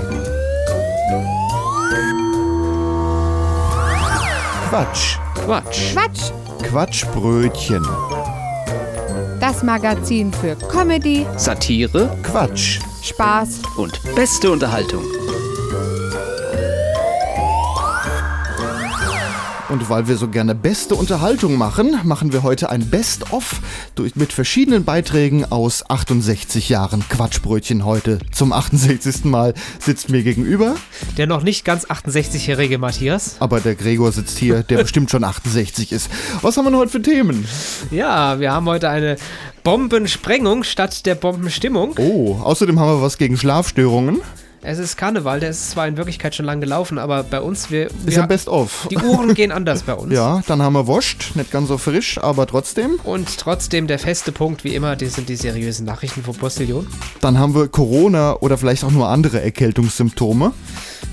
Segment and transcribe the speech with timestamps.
[4.68, 5.18] Quatsch.
[5.34, 5.92] Quatsch.
[5.92, 6.30] Quatsch,
[6.62, 7.84] Quatschbrötchen.
[9.40, 12.78] das Magazin für Comedy, Satire Quatsch.
[13.02, 15.17] Spaß und beste Unterhaltung.
[19.68, 23.60] Und weil wir so gerne beste Unterhaltung machen, machen wir heute ein Best-of
[24.14, 28.18] mit verschiedenen Beiträgen aus 68 Jahren Quatschbrötchen heute.
[28.32, 29.26] Zum 68.
[29.26, 30.76] Mal sitzt mir gegenüber,
[31.18, 33.36] Der noch nicht ganz 68-jährige Matthias.
[33.40, 36.08] aber der Gregor sitzt hier, der bestimmt schon 68 ist.
[36.40, 37.46] Was haben wir denn heute für Themen?
[37.90, 39.16] Ja, wir haben heute eine
[39.64, 41.94] Bombensprengung statt der Bombenstimmung.
[41.98, 44.22] Oh, außerdem haben wir was gegen Schlafstörungen.
[44.60, 47.86] Es ist Karneval, der ist zwar in Wirklichkeit schon lang gelaufen, aber bei uns, wir,
[48.06, 48.88] Ist ja Best-of.
[48.90, 50.12] die Uhren gehen anders bei uns.
[50.12, 52.98] Ja, dann haben wir Woscht, nicht ganz so frisch, aber trotzdem.
[53.04, 56.86] Und trotzdem der feste Punkt, wie immer, das sind die seriösen Nachrichten vom Postillon.
[57.20, 60.52] Dann haben wir Corona oder vielleicht auch nur andere Erkältungssymptome.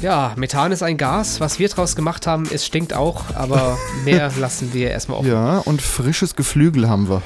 [0.02, 1.40] Ja, Methan ist ein Gas.
[1.40, 5.30] Was wir draus gemacht haben, es stinkt auch, aber mehr lassen wir erstmal offen.
[5.30, 7.22] Ja, und frisches Geflügel haben wir.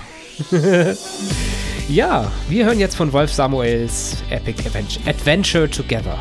[1.90, 4.62] Ja, wir hören jetzt von Wolf Samuels Epic
[5.08, 6.20] Adventure, Together.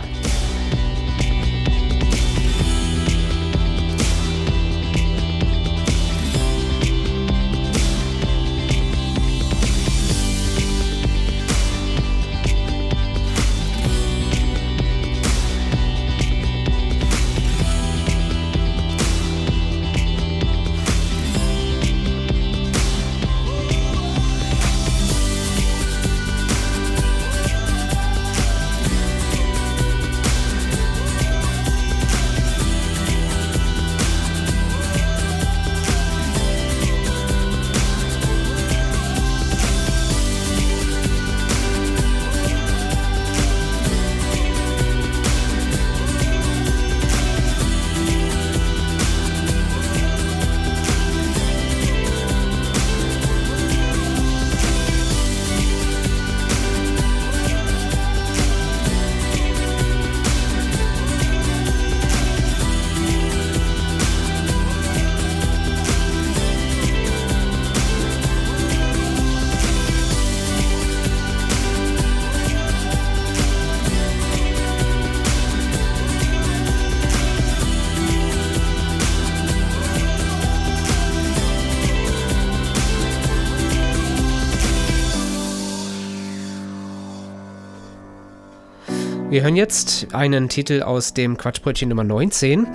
[89.39, 92.67] Wir hören jetzt einen Titel aus dem Quatschbrötchen Nummer 19.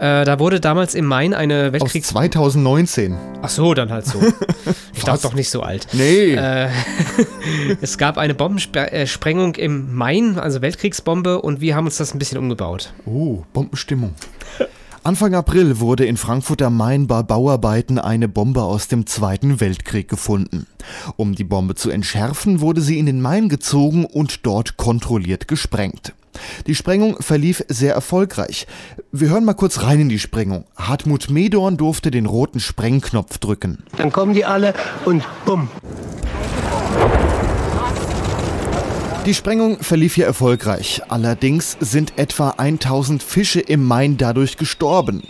[0.00, 2.08] Äh, da wurde damals im Main eine Aus Weltkriegs...
[2.08, 3.16] 2019.
[3.42, 4.18] Ach so, dann halt so.
[4.92, 5.86] Ich dachte doch nicht so alt.
[5.92, 6.34] Nee.
[6.34, 6.68] Äh,
[7.80, 12.38] es gab eine Bombensprengung im Main, also Weltkriegsbombe, und wir haben uns das ein bisschen
[12.38, 12.92] umgebaut.
[13.06, 14.16] Oh, Bombenstimmung.
[15.02, 20.08] Anfang April wurde in Frankfurt am Main bei Bauarbeiten eine Bombe aus dem Zweiten Weltkrieg
[20.08, 20.66] gefunden.
[21.16, 26.12] Um die Bombe zu entschärfen, wurde sie in den Main gezogen und dort kontrolliert gesprengt.
[26.66, 28.66] Die Sprengung verlief sehr erfolgreich.
[29.10, 30.64] Wir hören mal kurz rein in die Sprengung.
[30.76, 33.78] Hartmut Medorn durfte den roten Sprengknopf drücken.
[33.96, 34.74] Dann kommen die alle
[35.06, 35.68] und bumm.
[39.26, 41.02] Die Sprengung verlief hier erfolgreich.
[41.08, 45.22] Allerdings sind etwa 1000 Fische im Main dadurch gestorben.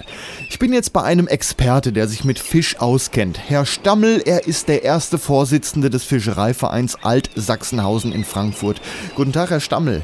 [0.49, 3.41] Ich bin jetzt bei einem Experte, der sich mit Fisch auskennt.
[3.49, 8.81] Herr Stammel, er ist der erste Vorsitzende des Fischereivereins Alt-Sachsenhausen in Frankfurt.
[9.17, 10.03] Guten Tag, Herr Stammel.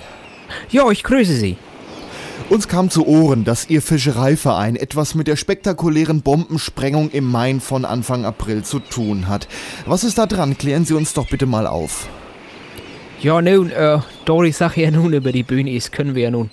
[0.69, 1.57] Ja, ich grüße Sie.
[2.51, 7.85] Uns kam zu Ohren, dass Ihr Fischereiverein etwas mit der spektakulären Bombensprengung im Main von
[7.85, 9.47] Anfang April zu tun hat.
[9.87, 10.59] Was ist da dran?
[10.59, 12.09] Klären Sie uns doch bitte mal auf.
[13.21, 16.31] Ja, nun, äh, da die Sache ja nun über die Bühne ist, können wir ja
[16.31, 16.51] nun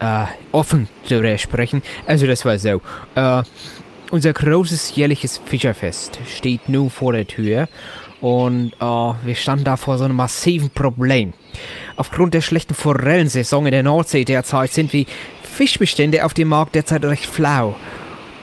[0.00, 1.82] äh, offen darüber sprechen.
[2.06, 2.82] Also, das war so.
[3.14, 3.42] Äh,
[4.10, 7.68] unser großes jährliches Fischerfest steht nun vor der Tür
[8.20, 11.32] und äh, wir standen da vor so einem massiven Problem.
[11.96, 15.06] Aufgrund der schlechten Forellensaison in der Nordsee derzeit sind die
[15.42, 17.76] Fischbestände auf dem Markt derzeit recht flau.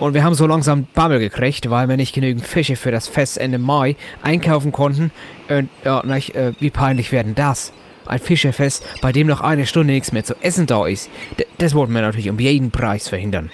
[0.01, 3.37] Und wir haben so langsam Bammel gekriegt, weil wir nicht genügend Fische für das Fest
[3.37, 5.11] Ende Mai einkaufen konnten.
[5.47, 7.71] Und ja, nicht, äh, wie peinlich werden das?
[8.07, 11.07] Ein Fischerfest, bei dem noch eine Stunde nichts mehr zu essen da ist.
[11.37, 13.51] D das wollten wir natürlich um jeden Preis verhindern.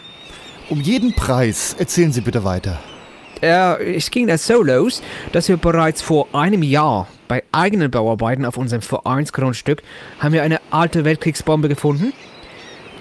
[0.69, 1.75] Um jeden Preis.
[1.77, 2.79] Erzählen Sie bitte weiter.
[3.41, 5.01] Äh, es ging das so los,
[5.33, 9.83] dass wir bereits vor einem Jahr bei eigenen Bauarbeiten auf unserem Vereinsgrundstück
[10.19, 12.13] haben wir eine alte Weltkriegsbombe gefunden.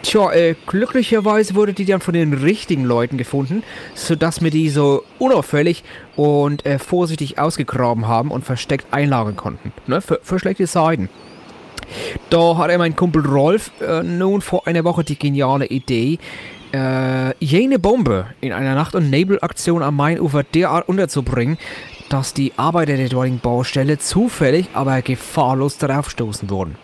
[0.06, 3.64] Tja, äh, glücklicherweise wurde die dann von den richtigen Leuten gefunden,
[3.97, 5.82] sodass wir die so unauffällig
[6.14, 9.73] und äh, vorsichtig ausgegraben haben und versteckt einlagern konnten.
[9.88, 11.08] Ne, für, für schlechte Seiten.
[12.31, 16.20] Da hatte mein Kumpel Rolf äh, nun vor einer Woche die geniale Idee,
[16.73, 21.59] äh, jene Bombe in einer Nacht- und Nebelaktion am Mainufer derart unterzubringen,
[22.11, 26.76] dass die Arbeiter der dortigen Baustelle zufällig, aber gefahrlos darauf stoßen wurden.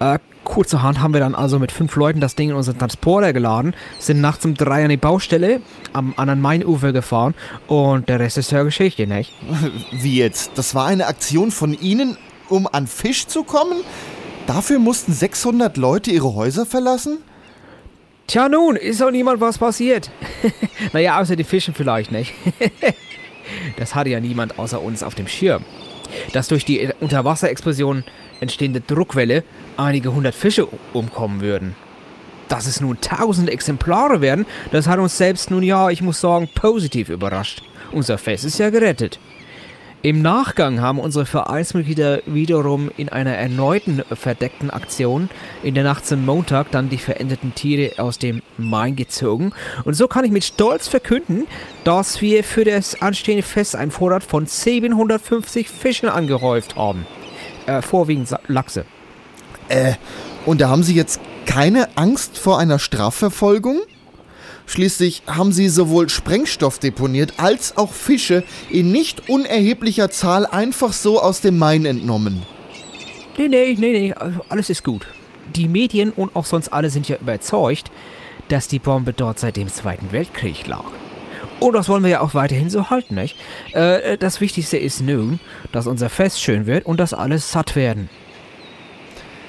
[0.00, 3.74] Äh, kurzerhand haben wir dann also mit fünf Leuten das Ding in unseren Transporter geladen,
[3.98, 5.60] sind nachts um drei an die Baustelle
[5.92, 7.34] am anderen Mainufer gefahren
[7.66, 9.32] und der Rest ist ja Geschichte, nicht?
[9.92, 10.52] Wie jetzt?
[10.56, 12.16] Das war eine Aktion von Ihnen,
[12.48, 13.78] um an Fisch zu kommen?
[14.46, 17.18] Dafür mussten 600 Leute ihre Häuser verlassen?
[18.26, 20.10] Tja nun, ist auch niemand was passiert.
[20.92, 22.32] naja, außer die Fischen vielleicht nicht.
[23.76, 25.64] das hatte ja niemand außer uns auf dem Schirm.
[26.32, 28.04] Dass durch die Unterwasserexplosion
[28.40, 29.44] entstehende Druckwelle
[29.76, 31.74] einige hundert Fische umkommen würden.
[32.48, 36.48] Dass es nun tausend Exemplare werden, das hat uns selbst nun ja, ich muss sagen,
[36.54, 37.62] positiv überrascht.
[37.92, 39.18] Unser Fest ist ja gerettet.
[40.02, 45.28] Im Nachgang haben unsere Vereinsmitglieder wiederum in einer erneuten verdeckten Aktion
[45.62, 49.52] in der Nacht zum Montag dann die verendeten Tiere aus dem Main gezogen.
[49.84, 51.46] Und so kann ich mit Stolz verkünden,
[51.84, 57.06] dass wir für das anstehende Fest einen Vorrat von 750 Fischen angehäuft haben.
[57.66, 58.84] Äh, vorwiegend Lachse.
[59.68, 59.94] Äh,
[60.46, 63.80] und da haben Sie jetzt keine Angst vor einer Strafverfolgung?
[64.66, 71.20] Schließlich haben sie sowohl Sprengstoff deponiert als auch Fische in nicht unerheblicher Zahl einfach so
[71.20, 72.44] aus dem Main entnommen.
[73.36, 74.14] Nee, nee, nee, nee,
[74.48, 75.08] alles ist gut.
[75.56, 77.90] Die Medien und auch sonst alle sind ja überzeugt,
[78.46, 80.84] dass die Bombe dort seit dem Zweiten Weltkrieg lag.
[81.60, 83.36] Und das wollen wir ja auch weiterhin so halten, nicht?
[83.72, 85.38] Äh, das Wichtigste ist nun,
[85.72, 88.08] dass unser Fest schön wird und dass alle satt werden.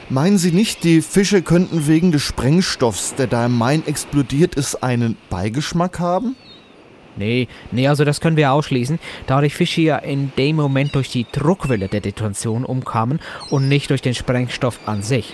[0.09, 4.83] Meinen Sie nicht, die Fische könnten wegen des Sprengstoffs, der da im Main explodiert ist,
[4.83, 6.35] einen Beigeschmack haben?
[7.15, 11.09] Nee, nee, also das können wir ausschließen, da die Fische ja in dem Moment durch
[11.11, 15.33] die Druckwelle der Detonation umkamen und nicht durch den Sprengstoff an sich.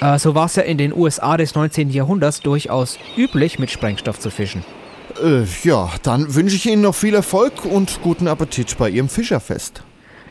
[0.00, 1.90] Äh, so war es ja in den USA des 19.
[1.90, 4.64] Jahrhunderts durchaus üblich, mit Sprengstoff zu fischen.
[5.22, 9.82] Äh, ja, dann wünsche ich Ihnen noch viel Erfolg und guten Appetit bei Ihrem Fischerfest.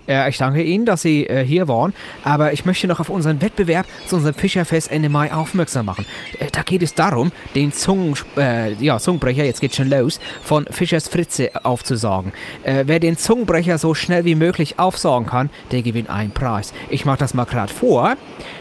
[0.08, 1.94] Äh, ich danke Ihnen, dass Sie äh, hier waren,
[2.24, 6.06] aber ich möchte noch auf unseren Wettbewerb zu unserem Fischerfest Ende Mai aufmerksam machen.
[6.40, 10.66] Äh, da geht es darum, den Zungen, äh, ja, Zungenbrecher, jetzt geht's schon los, von
[10.72, 12.34] Fischers Fritze aufzusagen.
[12.64, 16.74] Äh, wer den Zungenbrecher so schnell wie möglich aufsagen kann, der gewinnt einen Preis.
[16.90, 18.16] Ich mache das mal gerade vor.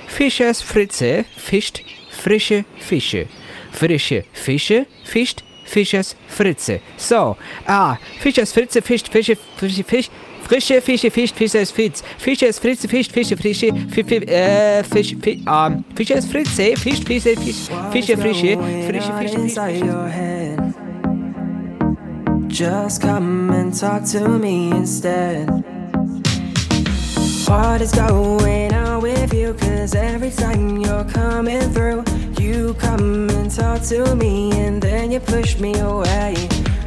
[0.06, 3.26] Fischers Fritze fischt frische Fische.
[3.70, 6.80] Frische Fische fischt Fischers Fritze.
[6.96, 7.36] So,
[7.66, 10.10] ah, Fischers Fritze fischt Fische, Fische, Fisch,
[10.42, 12.02] Frische Fische, Fisch, Fische ist Fritz.
[12.18, 17.04] Fische ist Fritze, Fisch, Fische, Frische, Fisch, äh, Fisch, Fisch, ähm, Fische ist Fritze, Fisch,
[17.04, 20.74] Fische, Fisch, Fische, Frische, Frische, Fische, Fische.
[22.48, 25.77] Just come and talk to me instead.
[27.48, 29.54] What is going on with you?
[29.54, 32.04] Cause every time you're coming through,
[32.38, 36.34] you come and talk to me and then you push me away.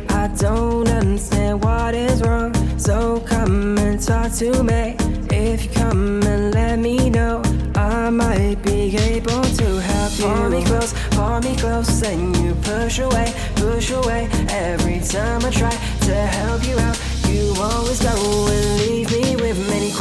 [0.09, 2.53] I don't understand what is wrong.
[2.77, 4.97] So come and talk to me.
[5.31, 7.41] If you come and let me know,
[7.73, 10.25] I might be able to help you.
[10.25, 14.29] Pull me close, pull me close, and you push away, push away.
[14.49, 18.13] Every time I try to help you out, you always go
[18.47, 19.30] and leave me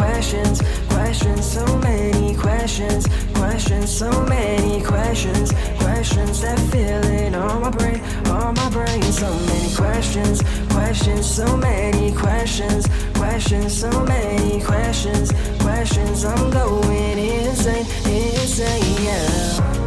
[0.00, 8.00] questions, questions, so many questions, questions, so many questions, questions that filling on my brain,
[8.28, 9.02] on my brain.
[9.12, 10.40] So many questions,
[10.70, 16.24] questions, so many questions, questions, so many questions, questions.
[16.24, 19.79] I'm going insane, insane, yeah.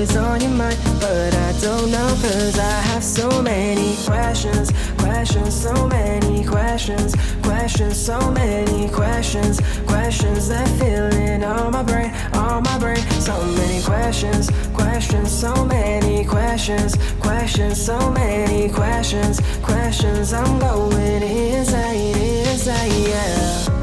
[0.00, 5.54] Is on your mind, but I don't know cause I have so many questions, questions,
[5.54, 12.78] so many questions, questions, so many questions, questions that filling all my brain, on my
[12.78, 13.02] brain.
[13.20, 20.32] So many questions, questions, so many questions, questions, so many questions, questions.
[20.32, 23.79] I'm going insane, insane, yeah.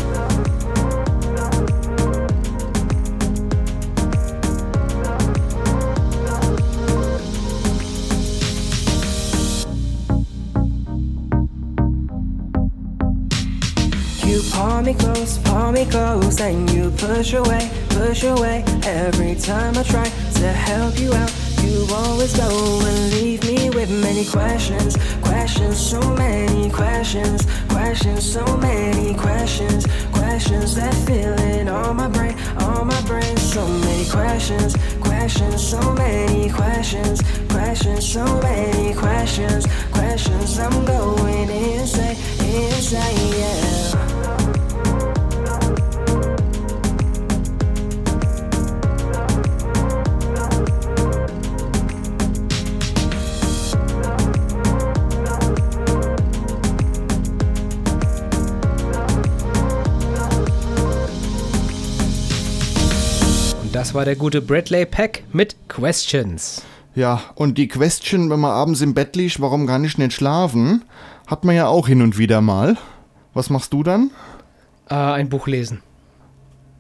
[14.98, 18.64] Close, pull me close, and you push away, push away.
[18.84, 21.32] Every time I try to help you out,
[21.64, 22.50] you always go
[22.86, 30.76] and leave me with many questions, questions, so many questions, questions, so many questions, questions
[30.76, 33.36] that filling on my brain, on my brain.
[33.38, 40.60] So many questions, questions, so many questions, questions, so many questions, questions.
[40.60, 43.97] I'm going insane, insane, yeah.
[63.78, 66.64] Das war der gute Bradley Peck mit Questions.
[66.96, 70.84] Ja, und die Question, wenn man abends im Bett liegt, warum gar nicht nicht schlafen,
[71.28, 72.76] hat man ja auch hin und wieder mal.
[73.36, 74.10] Was machst du dann?
[74.90, 75.84] Äh, ein Buch lesen.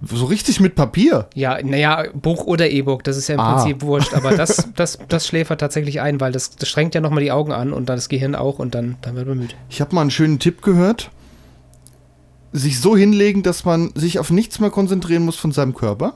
[0.01, 1.27] So richtig mit Papier.
[1.35, 3.57] Ja, naja, Buch oder E-Book, das ist ja im Ah.
[3.61, 7.21] Prinzip wurscht, aber das, das, das schläfert tatsächlich ein, weil das, das strengt ja nochmal
[7.21, 9.53] die Augen an und dann das Gehirn auch und dann, dann wird man müde.
[9.69, 11.11] Ich habe mal einen schönen Tipp gehört.
[12.53, 16.15] Sich so hinlegen, dass man sich auf nichts mehr konzentrieren muss von seinem Körper.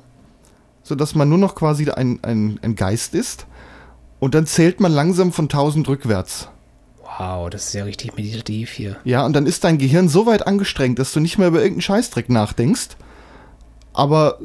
[0.84, 3.46] Sodass man nur noch quasi ein, ein, ein Geist ist.
[4.20, 6.50] Und dann zählt man langsam von 1000 rückwärts.
[7.18, 8.96] Wow, das ist ja richtig meditativ hier.
[9.04, 11.82] Ja, und dann ist dein Gehirn so weit angestrengt, dass du nicht mehr über irgendeinen
[11.82, 12.90] Scheißdreck nachdenkst.
[13.94, 14.40] Aber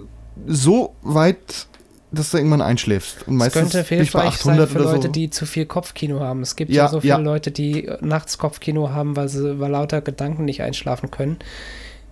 [0.47, 1.67] so weit,
[2.11, 3.27] dass du irgendwann einschläfst.
[3.27, 5.13] Und Das meistens könnte ich bei hilfreich sein 800 für Leute, so.
[5.13, 6.43] die zu viel Kopfkino haben.
[6.43, 7.19] Es gibt Ja, ja, so viele ja.
[7.19, 11.39] Leute, die nachts Kopfkino haben, weil sie weil lauter Gedanken nicht einschlafen können.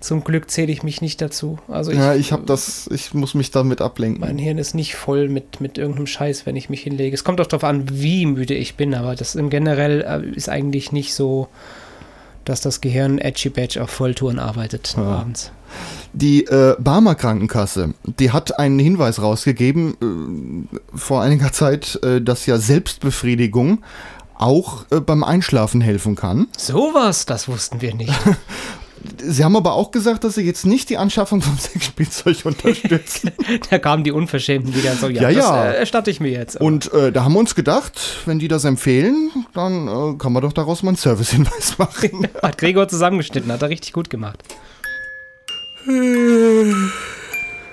[0.04, 1.58] Zum Glück zähle ich mich nicht dazu.
[1.66, 4.20] Also ich, ja, ich habe das, ich muss mich damit ablenken.
[4.20, 7.14] Mein Hirn ist nicht voll mit, mit irgendeinem Scheiß, wenn ich mich hinlege.
[7.14, 10.50] Es kommt auch darauf an, wie müde ich bin, aber das im generell äh, ist
[10.50, 11.48] eigentlich nicht so,
[12.44, 15.04] dass das Gehirn edgy badge auf Volltouren arbeitet Ja.
[15.04, 15.52] abends.
[16.12, 22.44] Die äh, Barmer Krankenkasse, die hat einen Hinweis rausgegeben äh, vor einiger Zeit, äh, dass
[22.44, 23.82] ja Selbstbefriedigung
[24.36, 26.48] auch äh, beim Einschlafen helfen kann.
[26.58, 28.12] Sowas, das wussten wir nicht.
[29.18, 33.32] Sie haben aber auch gesagt, dass sie jetzt nicht die Anschaffung von Sexspielzeug unterstützen.
[33.70, 35.64] da kamen die Unverschämten wieder so, ja, Ja, das ja.
[35.70, 36.56] äh, erstatte ich mir jetzt.
[36.56, 40.32] Aber Und äh, da haben wir uns gedacht, wenn die das empfehlen, dann äh, kann
[40.32, 42.28] man doch daraus mal einen Servicehinweis machen.
[42.42, 44.42] hat Gregor zusammengeschnitten, hat er richtig gut gemacht.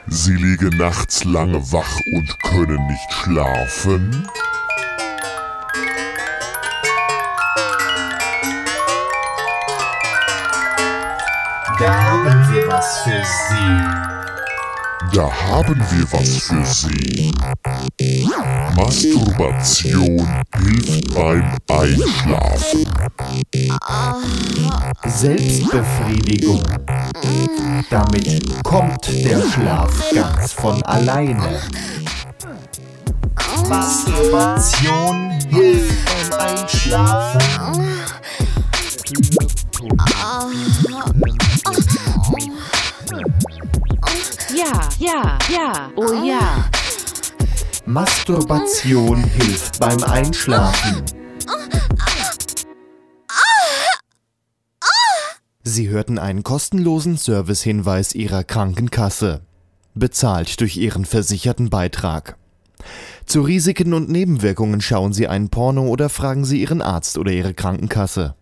[0.08, 4.28] Sie liegen nachts lange wach und können nicht schlafen.
[11.82, 13.74] Da haben wir was für Sie.
[15.18, 17.34] Da haben wir was für Sie.
[18.76, 20.28] Masturbation
[20.60, 22.86] hilft beim Einschlafen.
[25.06, 26.62] Selbstbefriedigung.
[27.90, 31.62] Damit kommt der Schlaf ganz von alleine.
[33.68, 37.42] Masturbation hilft beim Einschlafen.
[44.54, 46.70] Ja, ja, ja, oh ja.
[47.86, 51.04] Masturbation hilft beim Einschlafen.
[55.64, 59.42] Sie hörten einen kostenlosen Servicehinweis Ihrer Krankenkasse,
[59.94, 62.38] bezahlt durch Ihren versicherten Beitrag.
[63.26, 67.54] Zu Risiken und Nebenwirkungen schauen Sie ein Porno oder fragen Sie Ihren Arzt oder Ihre
[67.54, 68.36] Krankenkasse.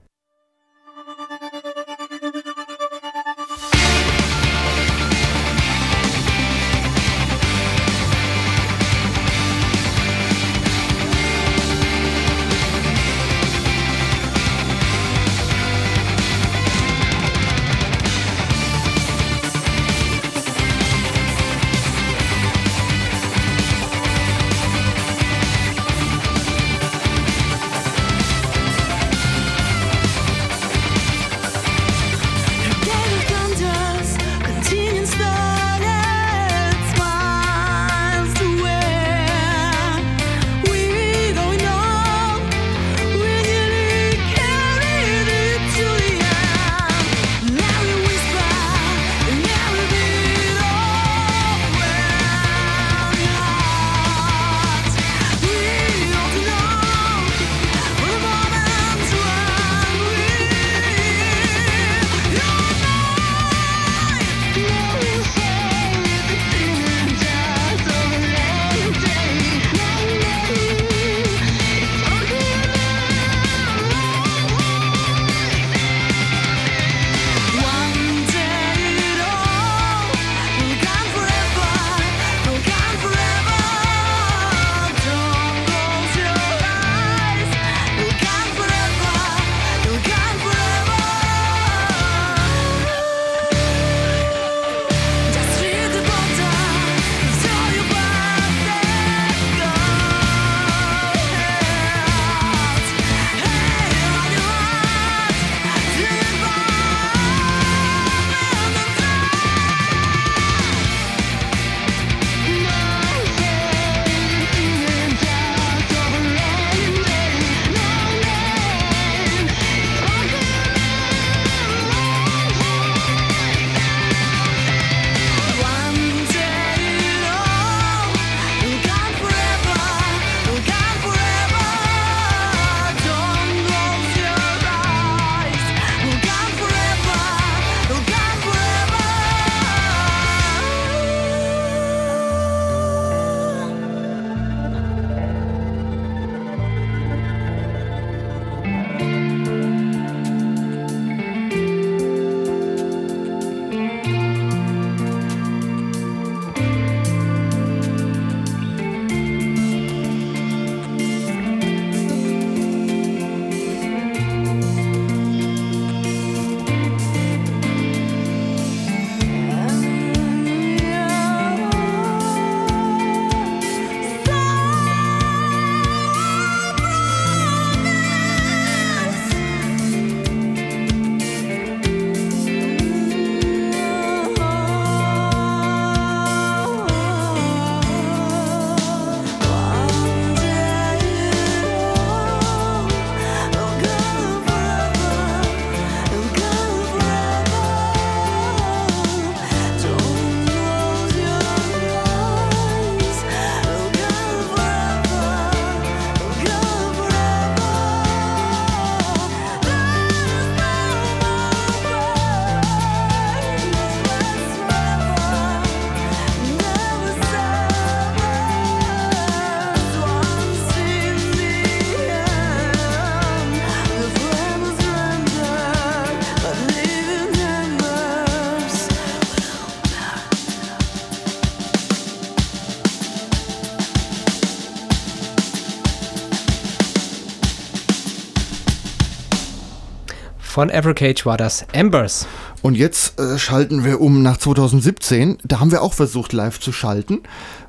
[240.60, 242.28] Von Evercage war das Embers.
[242.62, 245.38] Und jetzt äh, schalten wir um nach 2017.
[245.45, 247.22] Da haben wir auch versucht, live zu schalten.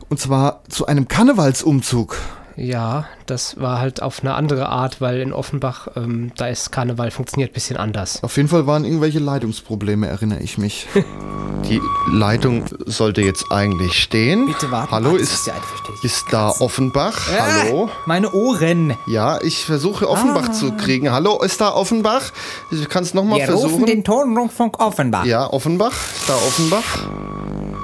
[0.09, 2.17] Und zwar zu einem Karnevalsumzug.
[2.63, 7.11] Ja, das war halt auf eine andere Art, weil in Offenbach, ähm, da ist Karneval
[7.11, 8.23] funktioniert ein bisschen anders.
[8.23, 10.87] Auf jeden Fall waren irgendwelche Leitungsprobleme, erinnere ich mich.
[11.71, 11.81] Die
[12.13, 14.47] Leitung sollte jetzt eigentlich stehen.
[14.47, 14.91] Bitte warten.
[14.93, 16.05] Hallo, Das ist, ist ja einverständlich.
[16.05, 17.19] ist da Offenbach?
[17.39, 17.89] Hallo?
[18.07, 18.95] Meine Ohren.
[19.07, 21.13] Ja, ich versuche Offenbach zu kriegen.
[21.13, 22.33] Hallo, ist da Offenbach?
[22.73, 23.71] Ich kann es nochmal Wir versuchen.
[23.73, 25.25] rufen den Tonrundfunk Offenbach.
[25.25, 25.93] ja, Offenbach?
[25.93, 27.09] Ist da Offenbach?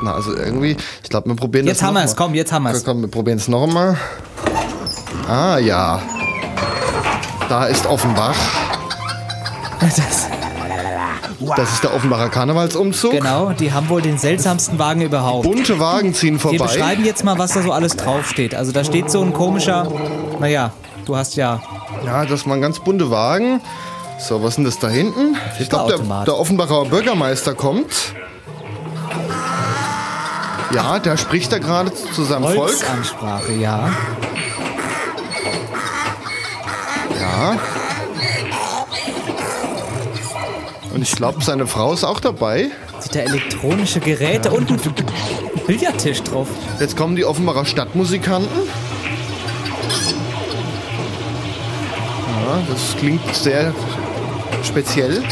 [0.03, 2.53] Na, also irgendwie, ich glaube, wir probieren Jetzt das haben noch wir es, komm, jetzt
[2.53, 2.85] haben wir es.
[2.85, 3.97] Komm, wir probieren es noch einmal.
[5.29, 6.01] Ah, ja.
[7.49, 8.37] Da ist Offenbach.
[9.81, 10.01] Das,
[11.57, 13.13] Das ist der Offenbacher Karnevalsumzug.
[13.13, 15.45] genau, die haben wohl den seltsamsten Wagen überhaupt.
[15.45, 16.59] Bunte Wagen ziehen Wir vorbei.
[16.65, 18.55] beschreiben jetzt mal, was da so alles draufsteht.
[18.55, 19.87] Also da steht so ein komischer,
[20.41, 20.73] naja,
[21.05, 21.61] du hast ja
[22.05, 23.61] Ja, das waren ganz bunte Wagen.
[24.19, 25.37] So, was ist denn das da hinten?
[25.61, 28.15] Ich glaube, der, der Offenbacher Bürgermeister kommt.
[30.77, 32.57] Ja, der spricht da gerade zu seinem Volk.
[32.57, 33.91] Volksansprache, ja.
[37.19, 37.59] Ja.
[40.93, 42.71] Und ich glaube, seine Frau ist auch dabei.
[42.99, 44.79] Sieht da elektronische Geräte und ein
[45.67, 46.49] Billardtisch drauf.
[46.79, 48.69] Jetzt kommen die Offenbacher Stadtmusikanten.
[52.29, 53.73] Ja, das klingt sehr
[54.62, 55.25] speziell.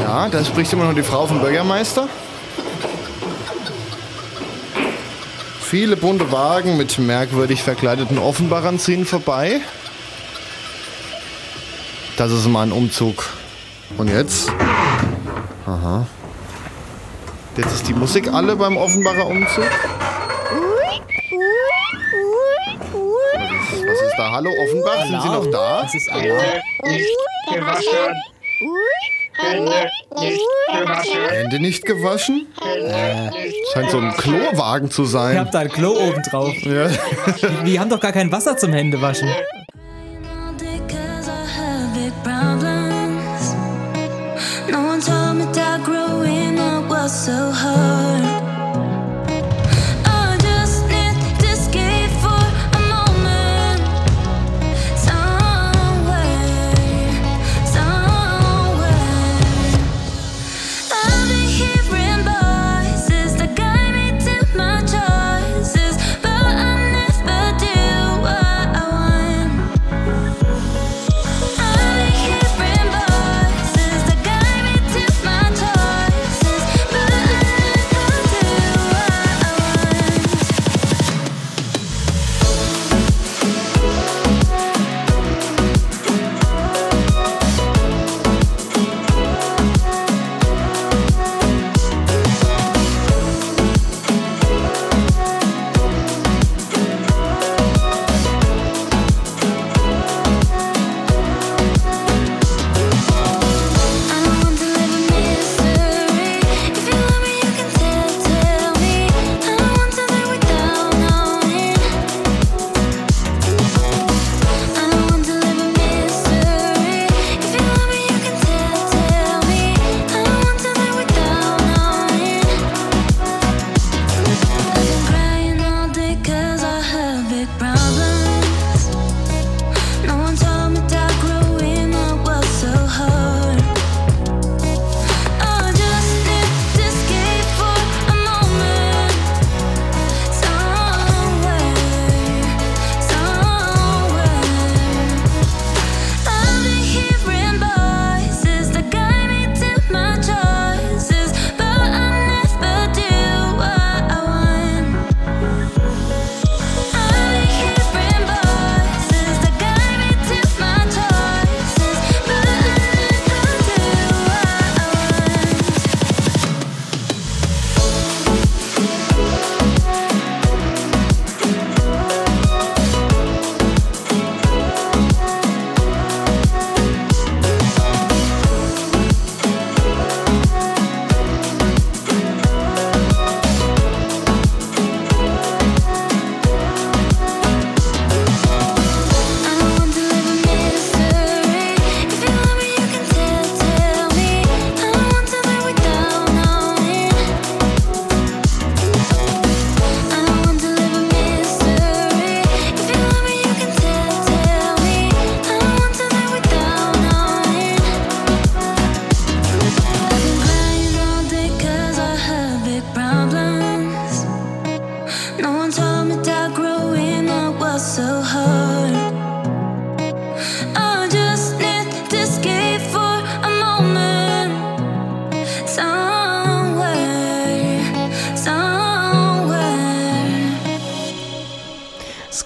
[0.00, 2.08] Ja, da spricht immer noch die Frau vom Bürgermeister.
[5.70, 9.60] Viele bunte Wagen mit merkwürdig verkleideten Offenbachern ziehen vorbei.
[12.16, 13.24] Das ist mal ein Umzug.
[13.96, 14.50] Und jetzt?
[15.66, 16.08] Aha.
[17.56, 19.62] Jetzt ist die Musik alle beim Offenbacher Umzug.
[23.36, 24.32] Was ist, was ist da?
[24.32, 25.82] Hallo Offenbach, sind Sie noch da?
[25.82, 26.62] Das ist Alarm.
[31.30, 32.46] Hände nicht gewaschen?
[33.72, 35.34] Scheint so ein Klowagen zu sein.
[35.34, 36.54] Ihr habt da ein Klo oben drauf.
[36.62, 36.90] Ja.
[37.64, 39.28] Wir haben doch gar kein Wasser zum Händewaschen.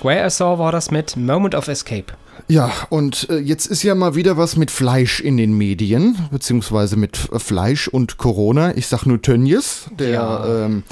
[0.05, 2.13] Square Saw war das mit Moment of Escape.
[2.49, 6.97] Ja, und äh, jetzt ist ja mal wieder was mit Fleisch in den Medien, beziehungsweise
[6.97, 8.77] mit äh, Fleisch und Corona.
[8.77, 10.65] Ich sag nur Tönnies, der ja.
[10.67, 10.83] Ähm,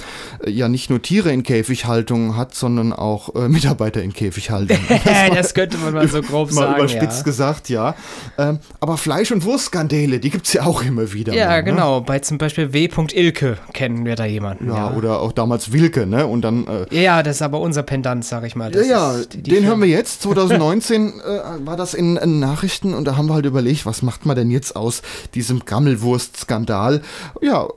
[0.47, 4.79] ja nicht nur Tiere in Käfighaltung hat, sondern auch äh, Mitarbeiter in Käfighaltung.
[5.05, 6.79] Das, das, könnte man mal so grob mal sagen.
[6.79, 7.25] überspitzt ja.
[7.25, 7.95] gesagt, ja.
[8.39, 11.35] Ähm, aber Fleisch- und Wurstskandale, die gibt's ja auch immer wieder.
[11.35, 11.65] Ja, mal, ne?
[11.65, 12.01] genau.
[12.01, 12.89] Bei zum Beispiel W.
[13.13, 14.69] Ilke kennen wir da jemanden.
[14.69, 16.27] Ja, oder auch damals Wilke, ne?
[16.27, 16.67] Und dann.
[16.91, 18.73] Äh, ja, das ist aber unser Pendant, sag ich mal.
[18.73, 19.69] ja, Das ja, die den Firma.
[19.69, 20.23] hören wir jetzt.
[20.33, 24.27] 2019 äh, war das in, in Nachrichten und da haben wir halt überlegt, was macht
[24.27, 25.03] man denn jetzt aus
[25.35, 27.03] diesem Gammelwurst-Skandal?
[27.41, 27.69] Ja,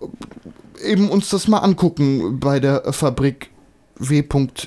[0.84, 3.52] eben uns das mal angucken bei der Fabrik
[3.98, 4.24] W.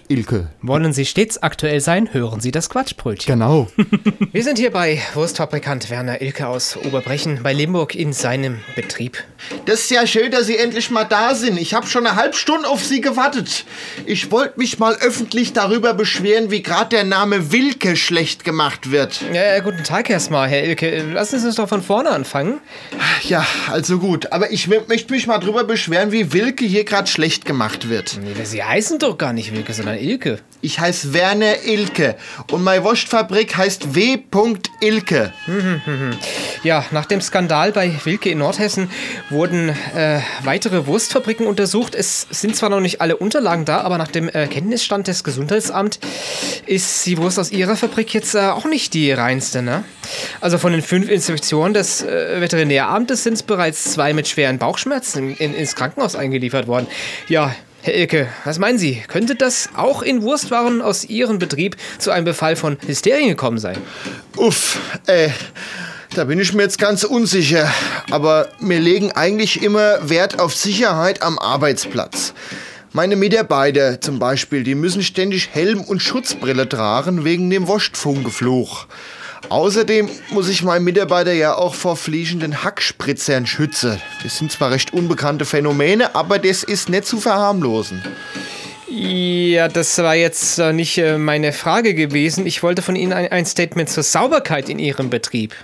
[0.08, 0.48] Ilke.
[0.62, 3.38] Wollen Sie stets aktuell sein, hören Sie das Quatschbrötchen.
[3.38, 3.68] Genau.
[4.32, 9.22] Wir sind hier bei Wurstfabrikant Werner Ilke aus Oberbrechen bei Limburg in seinem Betrieb.
[9.66, 11.58] Das ist ja schön, dass Sie endlich mal da sind.
[11.58, 13.66] Ich habe schon eine halbe Stunde auf Sie gewartet.
[14.06, 19.20] Ich wollte mich mal öffentlich darüber beschweren, wie gerade der Name Wilke schlecht gemacht wird.
[19.34, 21.02] Ja, guten Tag erstmal, Herr Ilke.
[21.12, 22.60] Lassen Sie uns doch von vorne anfangen.
[23.24, 24.32] Ja, also gut.
[24.32, 28.18] Aber ich möchte mich mal darüber beschweren, wie Wilke hier gerade schlecht gemacht wird.
[28.22, 30.38] Nee, Sie heißen doch gar nicht Wilke, sondern Ilke.
[30.61, 32.16] Ich heiße Werner Ilke
[32.50, 34.18] und meine Wurstfabrik heißt W.
[34.81, 35.33] Ilke.
[36.64, 38.90] Ja, nach dem Skandal bei Wilke in Nordhessen
[39.31, 41.94] wurden äh, weitere Wurstfabriken untersucht.
[41.94, 46.00] Es sind zwar noch nicht alle Unterlagen da, aber nach dem äh, Kenntnisstand des Gesundheitsamts
[46.66, 49.62] ist die Wurst aus ihrer Fabrik jetzt äh, auch nicht die reinste.
[49.62, 49.85] Ne?
[50.40, 55.31] Also von den fünf Inspektionen des äh, Veterinäramtes sind es bereits zwei mit schweren Bauchschmerzen
[55.31, 56.88] in, in, ins Krankenhaus eingeliefert worden.
[57.28, 57.54] Ja.
[57.88, 59.03] Herr Ilke, was meinen Sie?
[59.09, 63.79] Könnte das auch in Wurstwaren aus Ihrem Betrieb zu einem Befall von Hysterien gekommen sein?
[64.37, 65.31] Uff, äh,
[66.14, 67.72] da bin ich mir jetzt ganz unsicher.
[68.11, 72.35] Aber wir legen eigentlich immer Wert auf Sicherheit am Arbeitsplatz.
[72.92, 78.87] Meine Mitarbeiter zum Beispiel, die müssen ständig Helm und Schutzbrille tragen wegen dem Wurstfunkefluch.
[79.48, 84.01] Außerdem muss ich meinen Mitarbeiter ja auch vor fliegenden Hackspritzern schützen.
[84.22, 88.03] Das sind zwar recht unbekannte Phänomene, aber das ist nicht zu verharmlosen.
[88.90, 92.46] Ja, das war jetzt äh, nicht äh, meine Frage gewesen.
[92.46, 95.55] Ich wollte von Ihnen ein, Statement zur Sauberkeit in Ihrem Betrieb.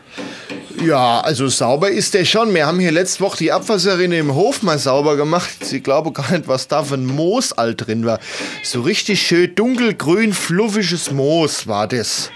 [0.84, 2.52] Ja, also sauber ist der schon.
[2.52, 5.64] Wir haben hier letzte Woche die Abwasserrinne im Hof mal sauber gemacht.
[5.64, 8.20] Sie glauben gar nicht, was da für ein Moos all drin war.
[8.62, 12.30] So richtig schön dunkelgrün, fluffiges Moos war das.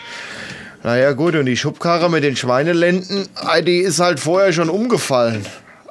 [0.83, 3.29] Naja gut, und die Schubkarre mit den Schweinelenden,
[3.67, 5.45] die ist halt vorher schon umgefallen.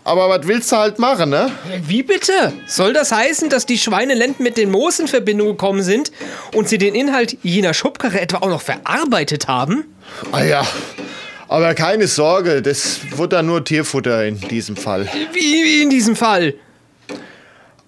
[0.04, 1.52] Aber was willst du halt machen, ne?
[1.86, 2.54] Wie bitte?
[2.66, 6.14] Soll das heißen, dass die Schweinelenden mit den Moos in Verbindung gekommen sind
[6.54, 9.84] und Sie den Inhalt jener Schubkarre etwa auch noch verarbeitet haben?
[10.32, 10.66] Ah ja,
[11.50, 15.10] aber keine Sorge, das wird dann nur Tierfutter in diesem Fall.
[15.34, 16.54] Wie in diesem Fall?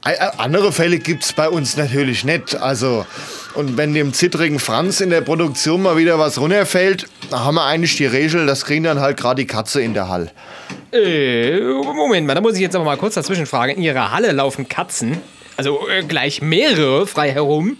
[0.06, 2.56] Äh, Andere Fälle gibt's bei uns natürlich nicht.
[2.56, 3.06] Also,
[3.54, 7.98] und wenn dem zittrigen Franz in der Produktion mal wieder was runterfällt, haben wir eigentlich
[7.98, 10.32] die Regel, das kriegen dann halt gerade die Katze in der Hall.
[10.94, 13.74] Äh, Moment mal, da muss ich jetzt aber mal kurz dazwischen fragen.
[13.76, 15.18] In Ihrer Halle laufen Katzen,
[15.58, 17.78] also äh, gleich mehrere frei herum.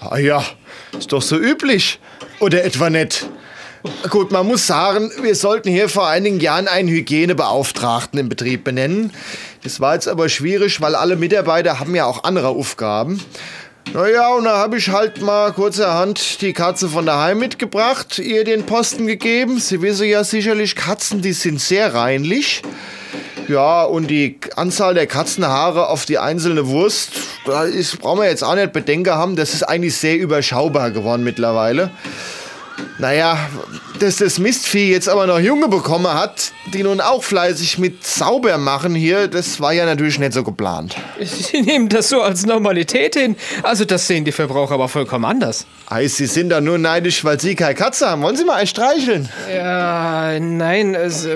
[0.00, 0.44] Ah ja,
[0.96, 1.98] ist doch so üblich.
[2.38, 3.26] Oder etwa nicht?
[4.10, 9.12] Gut, man muss sagen, wir sollten hier vor einigen Jahren einen Hygienebeauftragten im Betrieb benennen.
[9.66, 13.20] Das war jetzt aber schwierig, weil alle Mitarbeiter haben ja auch andere Aufgaben.
[13.92, 18.64] Naja, und da habe ich halt mal kurzerhand die Katze von daheim mitgebracht, ihr den
[18.64, 19.58] Posten gegeben.
[19.58, 22.62] Sie wissen ja sicherlich, Katzen, die sind sehr reinlich.
[23.48, 27.10] Ja, und die Anzahl der Katzenhaare auf die einzelne Wurst,
[27.44, 27.66] da
[28.00, 31.90] brauchen wir jetzt auch nicht Bedenken haben, das ist eigentlich sehr überschaubar geworden mittlerweile.
[32.98, 33.38] Naja,
[34.00, 38.56] dass das Mistvieh jetzt aber noch Junge bekommen hat, die nun auch fleißig mit sauber
[38.58, 40.96] machen hier, das war ja natürlich nicht so geplant.
[41.20, 43.36] Sie nehmen das so als Normalität hin.
[43.62, 45.66] Also das sehen die Verbraucher aber vollkommen anders.
[45.88, 48.22] Ei, Sie sind da nur neidisch, weil Sie keine Katze haben.
[48.22, 49.28] Wollen Sie mal einen streicheln?
[49.54, 51.26] Ja, nein, es,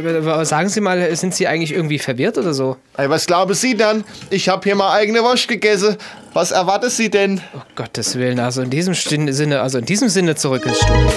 [0.42, 2.76] sagen Sie mal, sind Sie eigentlich irgendwie verwirrt oder so?
[2.96, 4.04] Ei, was glauben Sie dann?
[4.30, 5.96] Ich habe hier mal eigene Wurst gegessen.
[6.32, 7.40] Was erwarten Sie denn?
[7.56, 11.10] Oh Gottes Willen, also in diesem Sinne, also in diesem Sinne zurück ins Studio.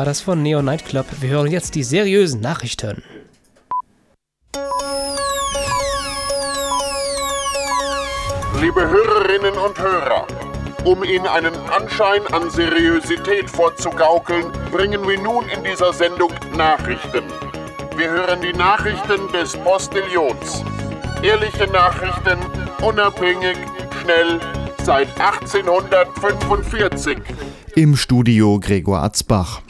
[0.00, 1.04] War das von Neo Nightclub.
[1.20, 3.02] Wir hören jetzt die seriösen Nachrichten.
[8.62, 10.26] Liebe Hörerinnen und Hörer,
[10.84, 17.24] um Ihnen einen Anschein an Seriosität vorzugaukeln, bringen wir nun in dieser Sendung Nachrichten.
[17.94, 20.64] Wir hören die Nachrichten des Postillons.
[21.22, 22.38] Ehrliche Nachrichten,
[22.80, 23.58] unabhängig,
[24.02, 24.40] schnell,
[24.82, 27.18] seit 1845.
[27.74, 29.60] Im Studio Gregor Atzbach.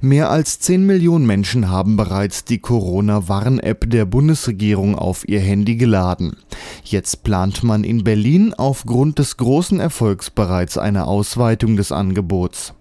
[0.00, 6.36] Mehr als 10 Millionen Menschen haben bereits die Corona-Warn-App der Bundesregierung auf ihr Handy geladen.
[6.84, 12.74] Jetzt plant man in Berlin aufgrund des großen Erfolgs bereits eine Ausweitung des Angebots.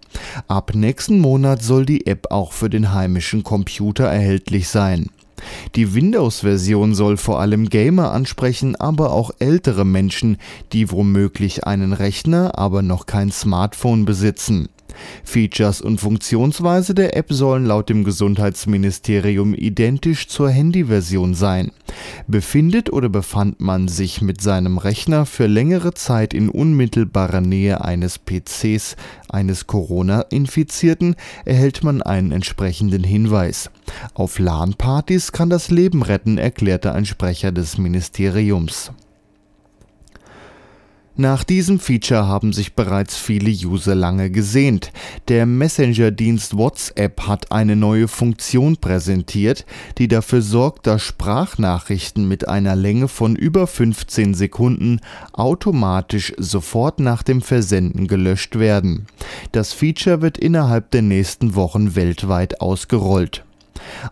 [0.47, 5.09] Ab nächsten Monat soll die App auch für den heimischen Computer erhältlich sein.
[5.75, 10.37] Die Windows-Version soll vor allem Gamer ansprechen, aber auch ältere Menschen,
[10.73, 14.69] die womöglich einen Rechner, aber noch kein Smartphone besitzen.
[15.23, 21.71] Features und Funktionsweise der App sollen laut dem Gesundheitsministerium identisch zur Handyversion sein.
[22.27, 28.19] Befindet oder befand man sich mit seinem Rechner für längere Zeit in unmittelbarer Nähe eines
[28.19, 28.95] PCs
[29.29, 33.69] eines Corona-Infizierten, erhält man einen entsprechenden Hinweis.
[34.13, 38.91] Auf LAN-Partys kann das Leben retten, erklärte ein Sprecher des Ministeriums.
[41.19, 44.93] Nach diesem Feature haben sich bereits viele User lange gesehnt.
[45.27, 49.65] Der Messenger-Dienst WhatsApp hat eine neue Funktion präsentiert,
[49.97, 55.01] die dafür sorgt, dass Sprachnachrichten mit einer Länge von über 15 Sekunden
[55.33, 59.05] automatisch sofort nach dem Versenden gelöscht werden.
[59.51, 63.43] Das Feature wird innerhalb der nächsten Wochen weltweit ausgerollt.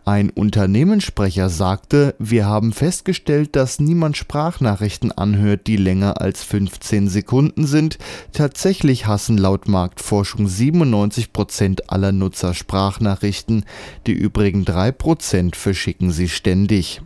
[0.06, 7.66] Ein Unternehmenssprecher sagte, wir haben festgestellt, dass niemand Sprachnachrichten anhört, die länger als 15 Sekunden
[7.66, 7.98] sind.
[8.34, 13.66] Tatsächlich hassen laut Marktforschung 97 Prozent aller Nutzer Sprachnachrichten,
[14.06, 17.02] die übrigen 3% verschicken sie ständig.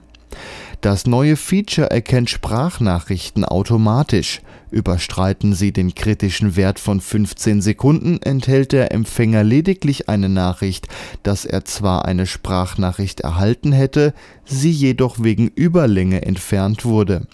[0.82, 4.42] Das neue Feature erkennt Sprachnachrichten automatisch.
[4.72, 10.88] Überstreiten sie den kritischen Wert von 15 Sekunden, enthält der Empfänger lediglich eine Nachricht,
[11.22, 17.28] dass er zwar eine Sprachnachricht erhalten hätte, sie jedoch wegen Überlänge entfernt wurde.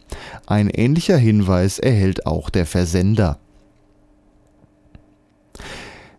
[0.46, 3.40] Ein ähnlicher Hinweis erhält auch der Versender.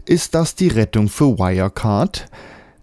[0.06, 2.26] Ist das die Rettung für Wirecard?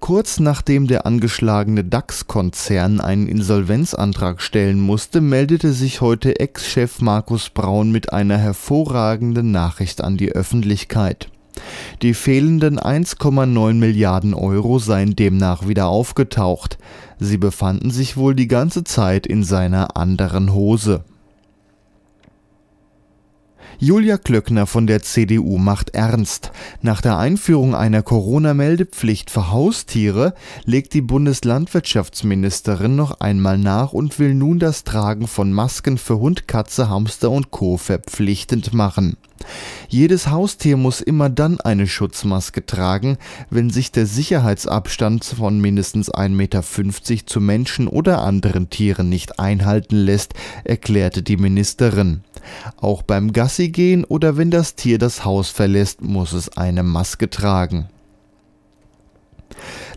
[0.05, 7.91] Kurz nachdem der angeschlagene DAX-Konzern einen Insolvenzantrag stellen musste, meldete sich heute Ex-Chef Markus Braun
[7.91, 11.31] mit einer hervorragenden Nachricht an die Öffentlichkeit.
[12.03, 16.77] Die fehlenden 1,9 Milliarden Euro seien demnach wieder aufgetaucht.
[17.17, 21.03] Sie befanden sich wohl die ganze Zeit in seiner anderen Hose.
[23.77, 26.51] Julia Klöckner von der CDU macht ernst.
[26.81, 30.33] Nach der Einführung einer Corona-Meldepflicht für Haustiere
[30.63, 36.47] legt die Bundeslandwirtschaftsministerin noch einmal nach und will nun das Tragen von Masken für Hund,
[36.47, 37.77] Katze, Hamster und Co.
[37.77, 39.17] verpflichtend machen.
[39.87, 43.17] Jedes Haustier muss immer dann eine Schutzmaske tragen,
[43.49, 46.63] wenn sich der Sicherheitsabstand von mindestens 1,50 Meter
[47.27, 52.23] zu Menschen oder anderen Tieren nicht einhalten lässt, erklärte die Ministerin.
[52.77, 57.89] Auch beim Gassigehen oder wenn das Tier das Haus verlässt, muss es eine Maske tragen.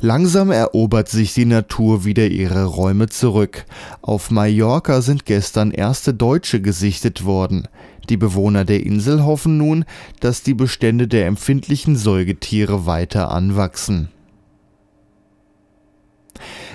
[0.00, 3.64] Langsam erobert sich die Natur wieder ihre Räume zurück.
[4.00, 7.66] Auf Mallorca sind gestern erste Deutsche gesichtet worden.
[8.08, 9.84] Die Bewohner der Insel hoffen nun,
[10.20, 14.08] dass die Bestände der empfindlichen Säugetiere weiter anwachsen.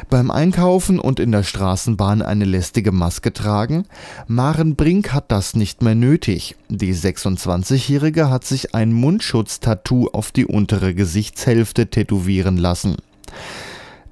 [0.09, 3.85] Beim Einkaufen und in der Straßenbahn eine lästige Maske tragen?
[4.27, 6.55] Maren Brink hat das nicht mehr nötig.
[6.69, 12.97] Die 26-Jährige hat sich ein Mundschutz-Tattoo auf die untere Gesichtshälfte tätowieren lassen.